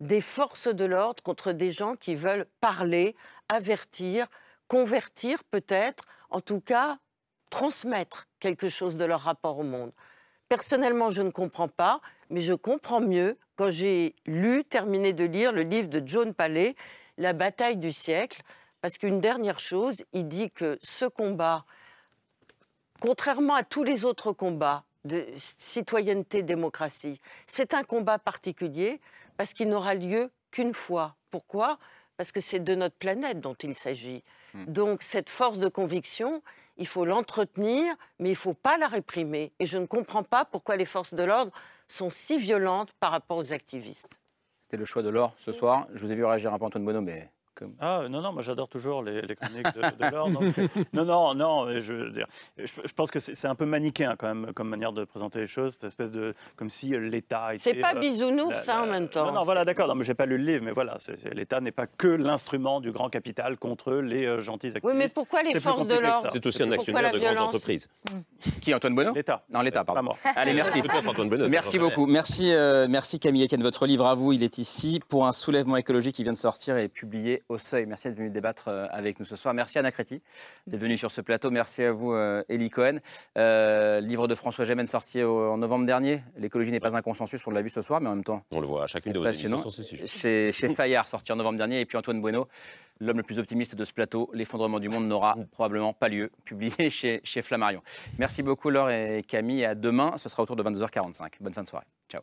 [0.00, 3.16] des forces de l'ordre contre des gens qui veulent parler,
[3.48, 4.26] avertir,
[4.68, 6.98] convertir peut-être, en tout cas
[7.50, 9.92] transmettre quelque chose de leur rapport au monde.
[10.48, 12.00] Personnellement, je ne comprends pas,
[12.30, 16.76] mais je comprends mieux quand j'ai lu, terminé de lire le livre de John Paley,
[17.18, 18.42] La bataille du siècle,
[18.82, 21.64] parce qu'une dernière chose, il dit que ce combat,
[23.00, 29.00] contrairement à tous les autres combats de citoyenneté, démocratie, c'est un combat particulier
[29.36, 31.16] parce qu'il n'aura lieu qu'une fois.
[31.30, 31.78] Pourquoi?
[32.16, 34.22] Parce que c'est de notre planète dont il s'agit.
[34.66, 36.42] Donc cette force de conviction,
[36.76, 39.52] il faut l'entretenir, mais il ne faut pas la réprimer.
[39.58, 41.52] Et je ne comprends pas pourquoi les forces de l'ordre
[41.88, 44.18] sont si violentes par rapport aux activistes.
[44.58, 45.86] C'était le choix de Laure ce soir.
[45.94, 47.74] Je vous ai vu réagir un peu Antoine Bonneau, mais comme...
[47.80, 51.92] Ah non, non, moi j'adore toujours les, les chroniques de, de non, non, non, je,
[51.92, 52.26] veux dire,
[52.58, 55.46] je, je pense que c'est un peu manichéen quand même comme manière de présenter les
[55.46, 57.62] choses, cette espèce de comme si euh, l'État était.
[57.74, 59.26] C'est pas euh, bisounours, la- ça, en la- même temps.
[59.26, 59.88] Non, non, voilà, d'accord.
[59.88, 60.96] Non, mais j'ai pas lu le livre, mais voilà,
[61.32, 64.84] l'État n'est pas que l'instrument du grand capital contre les euh, gentils activistes.
[64.84, 66.28] Oui, mais pourquoi les forces de l'ordre.
[66.32, 67.88] C'est aussi un actionnaire de grandes entreprises.
[68.60, 69.44] Qui, Antoine Bonneau L'État.
[69.50, 69.96] Non, l'État, pardon.
[69.96, 70.16] Pas moi.
[70.36, 70.82] Allez, merci.
[70.82, 72.06] Bonneau, Merci beaucoup.
[72.06, 73.62] Merci, euh, merci Camille Etienne.
[73.62, 76.76] Votre livre à vous, il est ici pour un soulèvement écologique qui vient de sortir
[76.76, 77.86] et est publié au seuil.
[77.86, 79.54] Merci d'être venu débattre euh, avec nous ce soir.
[79.54, 80.22] Merci Anna Créti
[80.66, 81.50] d'être venue sur ce plateau.
[81.50, 82.98] Merci à vous, euh, Elie Cohen.
[83.38, 86.22] Euh, livre de François Gémen sorti en novembre dernier.
[86.36, 88.42] L'écologie n'est pas un consensus, on l'a vu ce soir, mais en même temps.
[88.50, 90.06] On le voit à chacune de vos émissions sur ces sujets.
[90.06, 92.48] Chez, chez Fayard, sorti en novembre dernier, et puis Antoine Bueno,
[93.00, 94.30] l'homme le plus optimiste de ce plateau.
[94.32, 97.82] L'effondrement du monde n'aura probablement pas lieu, publié chez, chez Flammarion.
[98.18, 99.64] Merci beaucoup, Laure et Camille.
[99.64, 101.32] À demain, ce sera autour de 22h45.
[101.40, 101.86] Bonne fin de soirée.
[102.08, 102.22] Ciao.